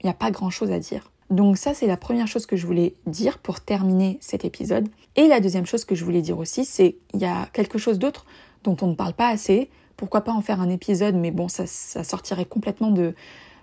il 0.00 0.06
n'y 0.06 0.10
a 0.10 0.14
pas 0.14 0.32
grand-chose 0.32 0.72
à 0.72 0.80
dire. 0.80 1.12
Donc 1.30 1.56
ça, 1.56 1.74
c'est 1.74 1.86
la 1.86 1.96
première 1.96 2.26
chose 2.26 2.46
que 2.46 2.56
je 2.56 2.66
voulais 2.66 2.94
dire 3.06 3.38
pour 3.38 3.60
terminer 3.60 4.18
cet 4.20 4.44
épisode. 4.44 4.88
Et 5.16 5.26
la 5.26 5.40
deuxième 5.40 5.66
chose 5.66 5.84
que 5.84 5.94
je 5.94 6.04
voulais 6.04 6.22
dire 6.22 6.38
aussi, 6.38 6.64
c'est 6.64 6.96
il 7.14 7.20
y 7.20 7.24
a 7.24 7.46
quelque 7.52 7.78
chose 7.78 7.98
d'autre 7.98 8.26
dont 8.62 8.76
on 8.82 8.88
ne 8.88 8.94
parle 8.94 9.14
pas 9.14 9.28
assez. 9.28 9.70
Pourquoi 9.96 10.22
pas 10.22 10.32
en 10.32 10.40
faire 10.40 10.60
un 10.60 10.68
épisode, 10.68 11.14
mais 11.14 11.30
bon, 11.30 11.48
ça, 11.48 11.66
sortirait 11.66 12.44
complètement 12.44 12.92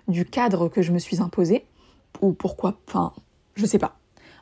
du 0.08 0.24
cadre 0.24 0.68
que 0.68 0.82
je 0.82 0.92
me 0.92 0.98
suis 0.98 1.20
imposé. 1.20 1.64
Ou 2.20 2.32
pourquoi, 2.32 2.78
enfin, 2.88 3.12
je 3.54 3.66
sais 3.66 3.78
pas. 3.78 3.96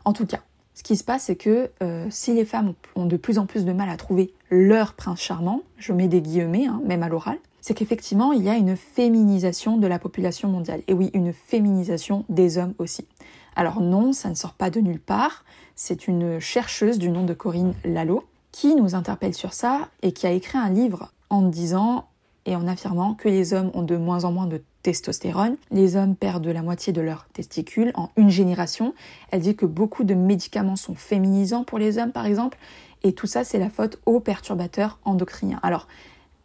En 0.05 0.13
tout 0.13 0.27
cas, 0.27 0.41
ce 0.75 0.83
qui 0.83 0.97
se 0.97 1.05
passe, 1.05 1.25
c'est 1.25 1.37
que 1.37 1.71
euh, 1.83 2.07
si 2.11 2.33
les 2.33 2.45
femmes 2.45 2.75
ont 2.95 3.07
de 3.07 3.17
plus 3.17 3.39
en 3.39 3.47
plus 3.47 3.65
de 3.65 3.73
mal 3.73 3.91
à 3.91 3.97
trouver 3.97 4.33
leur 4.51 4.95
prince 4.95 5.21
charmant, 5.21 5.63
je 5.77 5.93
mets 5.93 6.09
des 6.09 6.23
guillemets, 6.23 6.67
hein, 6.67 6.81
même 6.85 7.03
à 7.03 7.09
l'oral, 7.09 7.39
c'est 7.71 7.75
qu'effectivement, 7.75 8.33
il 8.33 8.43
y 8.43 8.49
a 8.49 8.57
une 8.57 8.75
féminisation 8.75 9.77
de 9.77 9.87
la 9.87 10.01
population 10.01 10.49
mondiale. 10.49 10.83
Et 10.89 10.93
oui, 10.93 11.09
une 11.15 11.33
féminisation 11.33 12.25
des 12.29 12.59
hommes 12.59 12.75
aussi. 12.79 13.07
Alors 13.55 13.81
non, 13.81 14.13
ça 14.13 14.29
ne 14.29 14.35
sort 14.35 14.55
pas 14.55 14.71
de 14.71 14.81
nulle 14.81 14.99
part. 14.99 15.45
C'est 15.77 16.09
une 16.09 16.41
chercheuse 16.41 16.99
du 16.99 17.11
nom 17.11 17.25
de 17.25 17.33
Corinne 17.33 17.75
Lalo 17.85 18.25
qui 18.51 18.75
nous 18.75 18.97
interpelle 18.97 19.35
sur 19.35 19.53
ça 19.53 19.89
et 20.03 20.11
qui 20.11 20.27
a 20.27 20.33
écrit 20.33 20.59
un 20.59 20.69
livre 20.69 21.13
en 21.29 21.43
disant 21.43 22.09
et 22.45 22.57
en 22.57 22.67
affirmant 22.67 23.15
que 23.15 23.29
les 23.29 23.55
hommes 23.55 23.71
ont 23.75 23.85
de 23.85 23.97
moins 23.97 24.25
en 24.25 24.33
moins 24.33 24.47
de 24.47 24.61
testostérone, 24.83 25.57
les 25.71 25.95
hommes 25.95 26.17
perdent 26.17 26.49
la 26.49 26.63
moitié 26.63 26.93
de 26.93 27.01
leurs 27.01 27.27
testicules 27.27 27.93
en 27.95 28.09
une 28.17 28.31
génération. 28.31 28.95
Elle 29.31 29.43
dit 29.43 29.55
que 29.55 29.67
beaucoup 29.67 30.03
de 30.03 30.15
médicaments 30.15 30.75
sont 30.75 30.97
féminisants 30.97 31.63
pour 31.63 31.79
les 31.79 31.99
hommes 31.99 32.11
par 32.11 32.27
exemple, 32.27 32.59
et 33.05 33.13
tout 33.13 33.29
ça 33.29 33.45
c'est 33.45 33.61
la 33.61 33.71
faute 33.71 34.01
aux 34.07 34.19
perturbateurs 34.19 34.99
endocriniens. 35.05 35.61
Alors, 35.63 35.87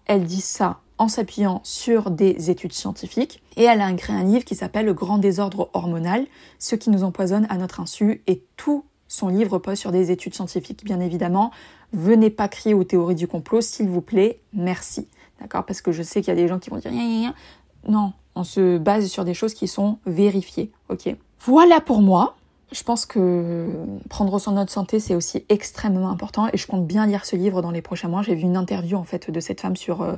elle 0.05 0.25
dit 0.25 0.41
ça 0.41 0.81
en 0.97 1.07
s'appuyant 1.07 1.61
sur 1.63 2.11
des 2.11 2.49
études 2.49 2.73
scientifiques. 2.73 3.41
Et 3.57 3.63
elle 3.63 3.81
a 3.81 3.91
écrit 3.91 4.13
un 4.13 4.23
livre 4.23 4.45
qui 4.45 4.55
s'appelle 4.55 4.85
Le 4.85 4.93
grand 4.93 5.17
désordre 5.17 5.69
hormonal, 5.73 6.25
ce 6.59 6.75
qui 6.75 6.89
nous 6.89 7.03
empoisonne 7.03 7.47
à 7.49 7.57
notre 7.57 7.79
insu. 7.79 8.23
Et 8.27 8.43
tout 8.57 8.85
son 9.07 9.27
livre 9.27 9.59
pose 9.59 9.77
sur 9.77 9.91
des 9.91 10.11
études 10.11 10.33
scientifiques, 10.33 10.83
bien 10.83 10.99
évidemment. 10.99 11.51
Venez 11.93 12.29
pas 12.29 12.47
crier 12.47 12.73
aux 12.73 12.83
théories 12.83 13.15
du 13.15 13.27
complot, 13.27 13.61
s'il 13.61 13.87
vous 13.87 14.01
plaît. 14.01 14.39
Merci. 14.53 15.07
D'accord? 15.39 15.65
Parce 15.65 15.81
que 15.81 15.91
je 15.91 16.03
sais 16.03 16.21
qu'il 16.21 16.33
y 16.33 16.37
a 16.37 16.41
des 16.41 16.47
gens 16.47 16.59
qui 16.59 16.69
vont 16.69 16.77
dire 16.77 16.91
non, 17.87 18.13
on 18.35 18.43
se 18.43 18.77
base 18.77 19.07
sur 19.07 19.25
des 19.25 19.33
choses 19.33 19.53
qui 19.53 19.67
sont 19.67 19.99
vérifiées. 20.05 20.71
Ok? 20.89 21.15
Voilà 21.41 21.81
pour 21.81 22.01
moi. 22.01 22.35
Je 22.71 22.83
pense 22.83 23.05
que 23.05 23.69
prendre 24.09 24.37
soin 24.39 24.53
de 24.53 24.57
notre 24.57 24.71
santé, 24.71 24.99
c'est 24.99 25.13
aussi 25.13 25.45
extrêmement 25.49 26.09
important 26.09 26.47
et 26.51 26.57
je 26.57 26.65
compte 26.65 26.87
bien 26.87 27.05
lire 27.05 27.25
ce 27.25 27.35
livre 27.35 27.61
dans 27.61 27.71
les 27.71 27.81
prochains 27.81 28.07
mois. 28.07 28.23
J'ai 28.23 28.33
vu 28.33 28.41
une 28.41 28.57
interview 28.57 28.97
en 28.97 29.03
fait 29.03 29.29
de 29.29 29.39
cette 29.39 29.61
femme 29.61 29.75
sur 29.75 30.01
euh, 30.01 30.15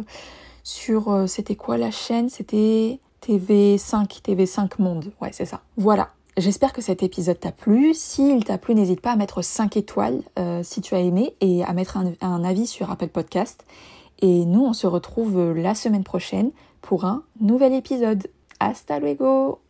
sur 0.68 1.08
euh, 1.08 1.28
c'était 1.28 1.56
quoi 1.56 1.78
la 1.78 1.92
chaîne? 1.92 2.28
C'était 2.28 3.00
TV5, 3.26 4.22
TV5 4.22 4.82
Monde. 4.82 5.14
Ouais, 5.22 5.30
c'est 5.32 5.46
ça. 5.46 5.62
Voilà. 5.78 6.10
J'espère 6.36 6.74
que 6.74 6.82
cet 6.82 7.04
épisode 7.04 7.40
t'a 7.40 7.54
plu. 7.54 7.94
S'il 7.94 8.44
t'a 8.44 8.58
plu, 8.58 8.76
n'hésite 8.76 9.00
pas 9.00 9.12
à 9.12 9.16
mettre 9.16 9.42
5 9.42 9.78
étoiles 9.78 10.22
euh, 10.38 10.62
si 10.64 10.82
tu 10.82 10.94
as 10.94 11.00
aimé 11.00 11.34
et 11.40 11.64
à 11.64 11.72
mettre 11.72 11.98
un, 12.20 12.44
avis 12.44 12.68
sur 12.68 12.92
Apple 12.92 13.08
Podcast. 13.08 13.64
Et 14.20 14.44
nous, 14.44 14.66
on 14.66 14.74
se 14.74 14.88
retrouve 14.88 15.54
la 15.54 15.74
semaine 15.74 16.04
prochaine 16.04 16.52
pour 16.82 17.06
un 17.06 17.24
nouvel 17.40 17.74
épisode. 17.74 18.28
Hasta 18.60 19.00
luego 19.00 19.60